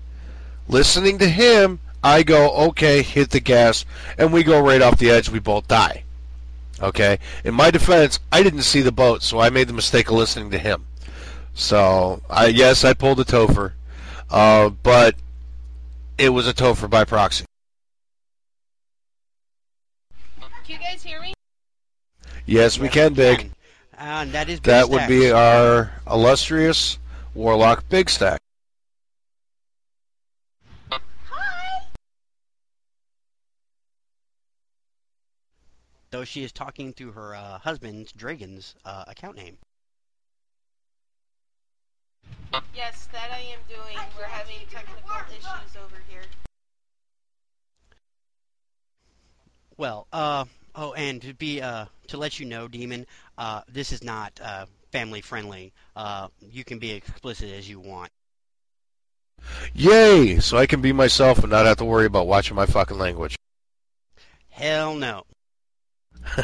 Listening 0.68 1.18
to 1.20 1.30
him, 1.30 1.80
I 2.04 2.24
go, 2.24 2.52
"Okay, 2.70 3.02
hit 3.02 3.32
the 3.32 3.40
gas," 3.40 3.86
and 4.18 4.32
we 4.32 4.44
go 4.44 4.60
right 4.60 4.82
off 4.82 4.98
the 4.98 5.10
edge. 5.10 5.30
We 5.30 5.40
both 5.40 5.68
die. 5.68 6.04
Okay. 6.82 7.20
In 7.44 7.54
my 7.54 7.72
defense, 7.72 8.20
I 8.32 8.44
didn't 8.44 8.64
see 8.64 8.82
the 8.82 8.92
boat, 8.92 9.24
so 9.24 9.40
I 9.40 9.50
made 9.50 9.68
the 9.68 9.74
mistake 9.74 10.10
of 10.10 10.16
listening 10.16 10.52
to 10.52 10.60
him. 10.60 10.86
So, 11.54 12.22
I 12.30 12.48
yes, 12.48 12.84
I 12.84 12.94
pulled 12.94 13.20
a 13.20 13.24
Toepher, 13.24 13.74
uh, 14.30 14.70
but 14.70 15.16
it 16.18 16.30
was 16.30 16.48
a 16.48 16.54
Toepher 16.54 16.90
by 16.90 17.06
proxy. 17.06 17.46
Can 20.66 20.80
you 20.82 20.83
guys 20.94 21.04
hear 21.04 21.20
me? 21.20 21.34
Yes, 22.46 22.78
we 22.78 22.88
can, 22.88 23.14
Big. 23.14 23.50
Uh, 23.98 24.26
that 24.26 24.48
is 24.48 24.60
Big 24.60 24.66
that 24.66 24.90
would 24.90 25.08
be 25.08 25.32
our 25.32 25.92
illustrious 26.08 27.00
Warlock 27.34 27.90
Bigstax. 27.90 28.38
Hi. 30.92 31.82
Though 36.12 36.24
she 36.24 36.44
is 36.44 36.52
talking 36.52 36.94
through 36.94 37.14
her 37.14 37.34
uh, 37.36 37.58
husband's 37.58 38.12
Dragon's 38.12 38.76
uh, 38.86 39.06
account 39.08 39.36
name. 39.36 39.58
Yes, 42.76 43.08
that 43.12 43.32
I 43.32 43.40
am 43.40 43.60
doing. 43.68 43.98
We're 44.16 44.26
having 44.26 44.58
technical 44.70 45.10
issues 45.32 45.76
over 45.76 45.96
here. 46.08 46.22
Well, 49.76 50.06
uh, 50.14 50.46
Oh, 50.76 50.94
and 50.94 51.22
to 51.22 51.34
be 51.34 51.62
uh, 51.62 51.86
to 52.08 52.18
let 52.18 52.40
you 52.40 52.46
know, 52.46 52.68
Demon, 52.68 53.06
uh, 53.38 53.62
this 53.72 53.92
is 53.92 54.04
not 54.04 54.40
uh, 54.44 54.66
family 54.92 55.22
friendly. 55.22 55.72
Uh, 55.96 56.30
you 56.52 56.64
can 56.64 56.80
be 56.80 56.92
explicit 56.92 57.52
as 57.52 57.70
you 57.70 57.80
want. 57.80 58.10
Yay! 59.74 60.40
So 60.40 60.58
I 60.58 60.66
can 60.66 60.82
be 60.82 60.92
myself 60.94 61.40
and 61.40 61.50
not 61.52 61.66
have 61.66 61.78
to 61.78 61.86
worry 61.86 62.06
about 62.06 62.28
watching 62.28 62.56
my 62.56 62.66
fucking 62.66 62.98
language. 62.98 63.36
Hell 64.50 64.96
no. 64.96 65.24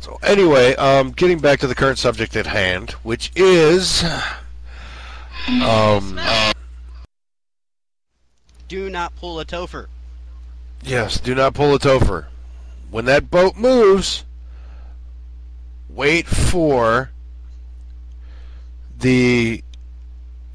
so 0.00 0.18
anyway, 0.22 0.74
um, 0.76 1.12
getting 1.12 1.38
back 1.38 1.60
to 1.60 1.66
the 1.66 1.74
current 1.74 1.98
subject 1.98 2.36
at 2.36 2.46
hand, 2.46 2.90
which 3.02 3.30
is 3.36 4.04
um. 5.62 6.18
Do 8.70 8.88
not 8.88 9.16
pull 9.16 9.40
a 9.40 9.44
Toepher. 9.44 9.88
Yes, 10.80 11.18
do 11.18 11.34
not 11.34 11.54
pull 11.54 11.74
a 11.74 11.78
Toepher. 11.80 12.26
When 12.88 13.04
that 13.06 13.28
boat 13.28 13.56
moves, 13.56 14.24
wait 15.88 16.28
for 16.28 17.10
the 18.96 19.64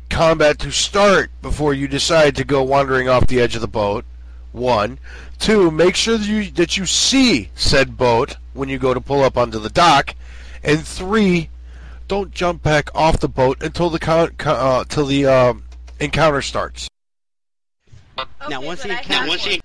combat 0.10 0.58
to 0.60 0.72
start 0.72 1.30
before 1.42 1.74
you 1.74 1.90
decide 1.90 2.38
to 2.38 2.46
go 2.46 2.64
wandering 2.64 3.10
off 3.10 3.28
the 3.28 3.42
edge 3.42 3.54
of 3.56 3.62
the 3.62 3.68
boat. 3.68 4.06
One. 4.54 4.98
Two, 5.38 5.70
make 5.70 5.98
sure 5.98 6.18
that 6.18 6.26
you, 6.26 6.50
that 6.52 6.78
you 6.78 6.86
see 6.86 7.50
said 7.54 7.98
boat 7.98 8.38
when 8.54 8.70
you 8.70 8.78
go 8.78 8.94
to 8.94 9.02
pull 9.02 9.24
up 9.24 9.38
onto 9.38 9.60
the 9.60 9.70
dock. 9.70 10.16
And 10.64 10.88
three, 10.88 11.50
don't 12.08 12.32
jump 12.32 12.64
back 12.64 12.90
off 12.96 13.20
the 13.20 13.28
boat 13.28 13.62
until 13.62 13.90
the 13.90 14.00
con- 14.00 14.36
uh, 14.46 14.84
until 14.84 15.06
the 15.06 15.26
uh, 15.26 15.54
encounter 16.00 16.42
starts. 16.42 16.88
Okay, 18.18 18.30
now 18.50 18.62
once 18.62 18.82
but 18.82 18.90
the 18.90 18.96
I 18.96 19.00
account, 19.00 19.20
have 19.22 19.28
once 19.28 19.46
the 19.46 19.62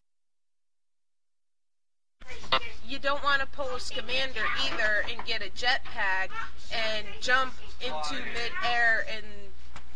you 2.86 2.98
don't 2.98 3.22
want 3.22 3.40
to 3.40 3.46
pull 3.46 3.68
a 3.68 3.78
commander 3.78 4.42
either 4.66 5.04
and 5.08 5.24
get 5.24 5.42
a 5.42 5.50
jetpack 5.50 6.28
and 6.72 7.06
jump 7.20 7.54
into 7.80 8.14
midair 8.14 9.06
and 9.08 9.24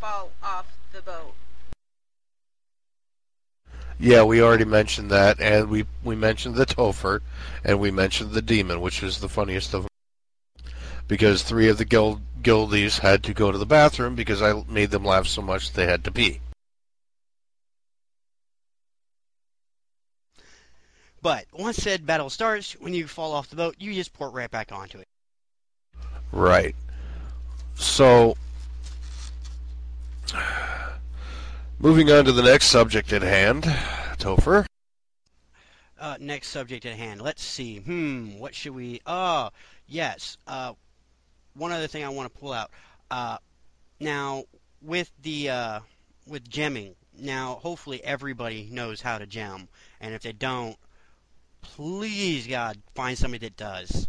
fall 0.01 0.31
off 0.43 0.67
the 0.93 1.03
boat. 1.03 1.35
Yeah, 3.99 4.23
we 4.23 4.41
already 4.41 4.65
mentioned 4.65 5.11
that, 5.11 5.41
and 5.41 5.69
we 5.69 5.87
we 6.05 6.15
mentioned 6.15 6.55
the 6.55 6.67
Toepher, 6.67 7.21
and 7.65 7.81
we 7.81 7.91
mentioned 7.91 8.33
the 8.33 8.43
Demon, 8.43 8.81
which 8.81 9.03
is 9.03 9.19
the 9.19 9.29
funniest 9.29 9.75
of 9.75 9.83
them, 9.83 9.91
because 11.09 11.43
three 11.43 11.69
of 11.69 11.79
the 11.79 11.85
guild 11.85 12.21
guildies 12.43 12.99
had 12.99 13.25
to 13.25 13.35
go 13.35 13.51
to 13.51 13.59
the 13.59 13.67
bathroom 13.67 14.15
because 14.15 14.43
I 14.43 14.63
made 14.69 14.91
them 14.91 15.05
laugh 15.05 15.27
so 15.27 15.43
much 15.43 15.73
they 15.73 15.87
had 15.87 16.05
to 16.05 16.13
pee. 16.13 16.41
But 21.25 21.47
once 21.55 21.79
said 21.79 22.05
battle 22.05 22.29
starts, 22.29 22.75
when 22.75 22.93
you 22.93 23.09
fall 23.09 23.33
off 23.33 23.49
the 23.49 23.57
boat, 23.57 23.77
you 23.79 23.95
just 23.95 24.13
port 24.13 24.35
right 24.35 24.51
back 24.51 24.73
onto 24.73 24.99
it. 24.99 25.09
Right. 26.33 26.77
So, 27.77 28.37
Moving 31.79 32.13
on 32.13 32.27
to 32.27 32.33
the 32.33 32.43
next 32.43 32.67
subject 32.67 33.11
at 33.15 33.23
hand, 33.23 33.65
Toepher. 34.19 34.67
Uh, 35.99 36.19
next 36.21 36.49
subject 36.49 36.85
at 36.85 36.95
hand. 36.95 37.23
Let's 37.23 37.43
see. 37.43 37.79
Hmm. 37.79 38.39
What 38.39 38.55
should 38.55 38.75
we? 38.75 39.01
Oh, 39.07 39.49
yes. 39.87 40.37
Uh, 40.47 40.75
one 41.55 41.73
other 41.73 41.87
thing 41.87 42.05
I 42.05 42.11
want 42.11 42.31
to 42.31 42.39
pull 42.39 42.53
out. 42.53 42.71
Uh, 43.11 43.39
now 43.99 44.45
with 44.83 45.11
the 45.23 45.49
uh, 45.49 45.81
with 46.27 46.51
gemming. 46.51 46.97
Now, 47.19 47.61
hopefully, 47.63 48.05
everybody 48.05 48.69
knows 48.71 49.01
how 49.01 49.17
to 49.17 49.27
gem, 49.27 49.69
and 50.03 50.15
if 50.15 50.21
they 50.21 50.33
don't, 50.33 50.77
please 51.65 52.47
God, 52.47 52.79
find 52.95 53.19
somebody 53.19 53.47
that 53.47 53.57
does. 53.57 54.07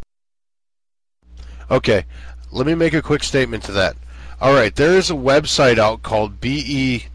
Okay, 1.71 2.05
let 2.51 2.67
me 2.67 2.75
make 2.75 2.93
a 2.93 3.01
quick 3.01 3.23
statement 3.23 3.63
to 3.63 3.71
that. 3.71 3.95
All 4.39 4.53
right, 4.53 4.75
there 4.75 4.97
is 4.97 5.09
a 5.09 5.15
website 5.15 5.79
out 5.79 6.03
called 6.03 6.39
be.imba.hu. 6.39 7.09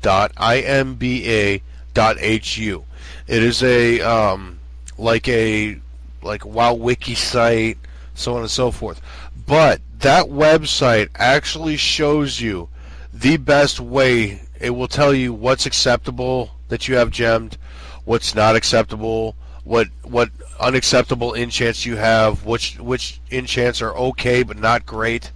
It 3.26 3.42
is 3.42 3.62
a 3.62 4.00
um, 4.00 4.58
like 4.98 5.28
a 5.28 5.78
like 6.22 6.44
WoW 6.44 6.74
wiki 6.74 7.14
site, 7.14 7.78
so 8.14 8.34
on 8.34 8.40
and 8.40 8.50
so 8.50 8.70
forth. 8.70 9.00
But 9.46 9.80
that 10.00 10.26
website 10.26 11.10
actually 11.14 11.76
shows 11.76 12.40
you 12.40 12.68
the 13.12 13.36
best 13.36 13.78
way. 13.78 14.42
It 14.58 14.70
will 14.70 14.88
tell 14.88 15.14
you 15.14 15.32
what's 15.32 15.66
acceptable 15.66 16.50
that 16.68 16.88
you 16.88 16.96
have 16.96 17.10
gemmed, 17.10 17.56
what's 18.04 18.34
not 18.34 18.56
acceptable, 18.56 19.36
what 19.64 19.88
what 20.02 20.30
unacceptable 20.58 21.34
enchants 21.34 21.86
you 21.86 21.96
have, 21.96 22.44
which 22.44 22.78
which 22.78 23.20
enchants 23.30 23.82
are 23.82 23.94
okay 23.96 24.42
but 24.42 24.58
not 24.58 24.86
great. 24.86 25.32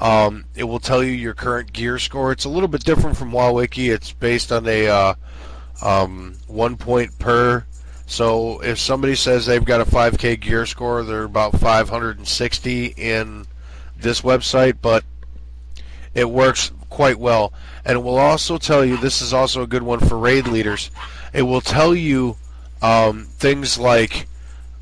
Um, 0.00 0.44
it 0.54 0.64
will 0.64 0.80
tell 0.80 1.02
you 1.02 1.12
your 1.12 1.34
current 1.34 1.72
gear 1.72 1.98
score. 1.98 2.32
It's 2.32 2.44
a 2.44 2.48
little 2.48 2.68
bit 2.68 2.84
different 2.84 3.16
from 3.16 3.30
WoWWiki. 3.30 3.92
It's 3.92 4.12
based 4.12 4.50
on 4.50 4.66
a 4.66 4.88
uh, 4.88 5.14
um, 5.82 6.34
one 6.46 6.76
point 6.76 7.18
per. 7.18 7.64
So 8.06 8.60
if 8.60 8.78
somebody 8.78 9.14
says 9.14 9.46
they've 9.46 9.64
got 9.64 9.80
a 9.80 9.84
5K 9.84 10.40
gear 10.40 10.66
score, 10.66 11.02
they're 11.02 11.22
about 11.22 11.58
560 11.58 12.86
in 12.96 13.46
this 13.96 14.20
website, 14.20 14.76
but 14.82 15.04
it 16.14 16.28
works 16.28 16.70
quite 16.90 17.18
well. 17.18 17.52
And 17.84 17.96
it 17.96 18.02
will 18.02 18.18
also 18.18 18.58
tell 18.58 18.84
you 18.84 18.96
this 18.96 19.22
is 19.22 19.32
also 19.32 19.62
a 19.62 19.66
good 19.66 19.82
one 19.82 20.00
for 20.00 20.18
raid 20.18 20.46
leaders. 20.46 20.90
It 21.32 21.42
will 21.42 21.60
tell 21.60 21.94
you 21.94 22.36
um, 22.84 23.24
things 23.24 23.78
like 23.78 24.26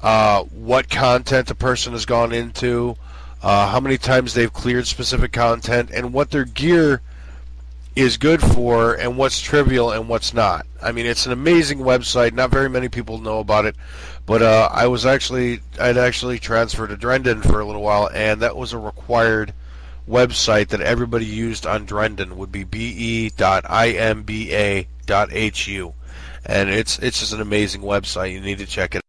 uh, 0.02 0.42
what 0.42 0.90
content 0.90 1.48
a 1.52 1.54
person 1.54 1.92
has 1.92 2.04
gone 2.04 2.32
into, 2.32 2.96
uh, 3.42 3.68
how 3.68 3.78
many 3.78 3.96
times 3.96 4.34
they've 4.34 4.52
cleared 4.52 4.88
specific 4.88 5.30
content, 5.30 5.88
and 5.94 6.12
what 6.12 6.32
their 6.32 6.44
gear 6.44 7.00
is 7.94 8.16
good 8.16 8.42
for, 8.42 8.94
and 8.94 9.16
what's 9.16 9.40
trivial 9.40 9.92
and 9.92 10.08
what's 10.08 10.34
not. 10.34 10.66
I 10.82 10.90
mean, 10.90 11.06
it's 11.06 11.26
an 11.26 11.32
amazing 11.32 11.78
website. 11.78 12.32
Not 12.32 12.50
very 12.50 12.68
many 12.68 12.88
people 12.88 13.18
know 13.18 13.38
about 13.38 13.66
it, 13.66 13.76
but 14.26 14.42
uh, 14.42 14.68
I 14.72 14.88
was 14.88 15.06
actually 15.06 15.60
I'd 15.78 15.96
actually 15.96 16.40
transferred 16.40 16.88
to 16.88 16.96
Drenden 16.96 17.40
for 17.40 17.60
a 17.60 17.64
little 17.64 17.82
while, 17.82 18.10
and 18.12 18.40
that 18.42 18.56
was 18.56 18.72
a 18.72 18.78
required 18.78 19.54
website 20.08 20.68
that 20.68 20.80
everybody 20.80 21.26
used 21.26 21.66
on 21.66 21.86
Drenden 21.86 22.32
would 22.32 22.50
be 22.50 22.64
be.imba.hu, 22.64 23.34
and 26.44 26.70
it's 26.70 26.98
it's 26.98 27.20
just 27.20 27.32
an 27.32 27.40
amazing 27.40 27.82
website. 27.82 28.32
You 28.32 28.40
need 28.40 28.58
to 28.58 28.66
check 28.66 28.94
it. 28.94 29.02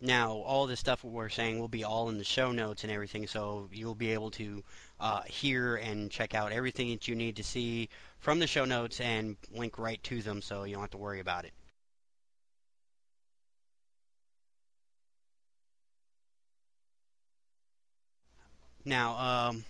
Now, 0.00 0.32
all 0.32 0.66
this 0.66 0.78
stuff 0.78 1.02
we're 1.02 1.30
saying 1.30 1.58
will 1.58 1.68
be 1.68 1.82
all 1.82 2.10
in 2.10 2.18
the 2.18 2.24
show 2.24 2.52
notes 2.52 2.84
and 2.84 2.92
everything, 2.92 3.26
so 3.26 3.68
you'll 3.72 3.94
be 3.94 4.12
able 4.12 4.30
to 4.32 4.62
uh, 5.00 5.22
hear 5.22 5.76
and 5.76 6.10
check 6.10 6.34
out 6.34 6.52
everything 6.52 6.90
that 6.90 7.08
you 7.08 7.14
need 7.14 7.36
to 7.36 7.42
see 7.42 7.88
from 8.18 8.38
the 8.38 8.46
show 8.46 8.66
notes 8.66 9.00
and 9.00 9.36
link 9.50 9.78
right 9.78 10.02
to 10.04 10.20
them, 10.20 10.42
so 10.42 10.64
you 10.64 10.74
don't 10.74 10.82
have 10.82 10.90
to 10.90 10.98
worry 10.98 11.20
about 11.20 11.46
it. 11.46 11.52
Now, 18.84 19.16
um, 19.48 19.64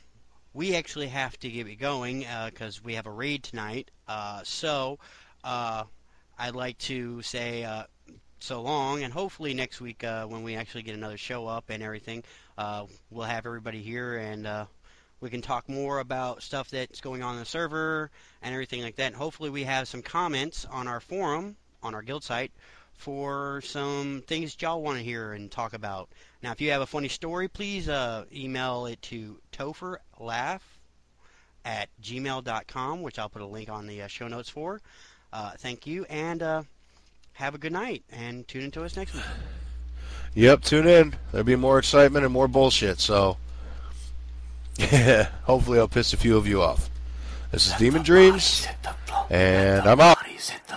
we 0.53 0.75
actually 0.75 1.09
have 1.09 1.39
to 1.39 1.49
get 1.49 1.67
it 1.67 1.77
going 1.77 2.27
because 2.47 2.85
we 2.85 2.95
have 2.95 3.07
a 3.07 3.11
raid 3.11 3.43
tonight. 3.43 3.91
Uh, 4.07 4.43
so, 4.45 4.99
uh, 5.47 5.85
I'd 6.39 6.57
like 6.57 6.77
to 6.79 7.23
say 7.23 7.65
uh, 7.65 7.85
so 8.41 8.61
long, 8.61 9.03
and 9.05 9.13
hopefully 9.13 9.55
next 9.55 9.81
week 9.81 10.05
uh, 10.05 10.27
when 10.27 10.43
we 10.43 10.57
actually 10.57 10.83
get 10.83 10.95
another 10.95 11.17
show 11.17 11.47
up 11.47 11.71
and 11.71 11.83
everything, 11.83 12.25
uh, 12.59 12.85
we'll 13.11 13.27
have 13.27 13.47
everybody 13.47 13.81
here 13.81 14.17
and 14.19 14.47
uh, 14.47 14.67
we 15.21 15.31
can 15.31 15.41
talk 15.41 15.69
more 15.69 16.01
about 16.01 16.43
stuff 16.43 16.69
that's 16.69 17.01
going 17.01 17.23
on 17.23 17.35
in 17.35 17.41
the 17.41 17.47
server 17.47 18.11
and 18.43 18.53
everything 18.53 18.83
like 18.83 18.97
that. 18.97 19.07
And 19.07 19.17
hopefully 19.17 19.49
we 19.49 19.63
have 19.63 19.89
some 19.89 20.03
comments 20.03 20.67
on 20.67 20.89
our 20.89 21.01
forum, 21.01 21.57
on 21.83 21.95
our 21.95 22.03
guild 22.03 22.25
site, 22.25 22.53
for 22.95 23.61
some 23.63 24.25
things 24.27 24.57
y'all 24.61 24.83
want 24.83 24.99
to 24.99 25.05
hear 25.05 25.33
and 25.33 25.51
talk 25.51 25.75
about. 25.75 26.09
Now, 26.43 26.53
if 26.53 26.61
you 26.61 26.73
have 26.73 26.83
a 26.83 26.87
funny 26.87 27.09
story, 27.09 27.47
please 27.47 27.89
uh, 27.89 28.25
email 28.35 28.87
it 28.87 29.01
to 29.03 29.39
topherlaugh 29.53 30.61
at 31.65 31.89
gmail.com, 32.03 33.03
which 33.03 33.19
I'll 33.19 33.29
put 33.29 33.43
a 33.43 33.47
link 33.47 33.69
on 33.71 33.87
the 33.87 34.07
show 34.09 34.29
notes 34.29 34.49
for. 34.49 34.81
Uh, 35.33 35.51
thank 35.59 35.87
you, 35.87 36.05
and 36.07 36.43
uh, 36.43 36.63
have 37.35 37.55
a 37.55 37.59
good 37.59 37.73
night, 37.73 38.03
and 38.11 38.47
tune 38.49 38.65
into 38.65 38.83
us 38.85 38.97
next 38.97 39.15
week. 39.15 39.25
Yep, 40.35 40.65
tune 40.65 40.87
in. 40.87 41.15
There'll 41.33 41.47
be 41.47 41.57
more 41.57 41.79
excitement 41.79 42.27
and 42.27 42.31
more 42.31 42.47
bullshit. 42.47 43.01
So, 43.01 43.39
yeah, 44.77 45.29
hopefully 45.45 45.79
I'll 45.79 45.89
piss 45.89 46.13
a 46.13 46.19
few 46.19 46.37
of 46.37 46.47
you 46.47 46.61
off. 46.61 46.91
This 47.53 47.67
is 47.69 47.73
Deamondreams, 47.73 48.71
and 49.31 49.89
I'm 49.89 49.99
out. 49.99 50.19
Bodies 50.19 50.51
hit 50.51 50.67
the 50.67 50.77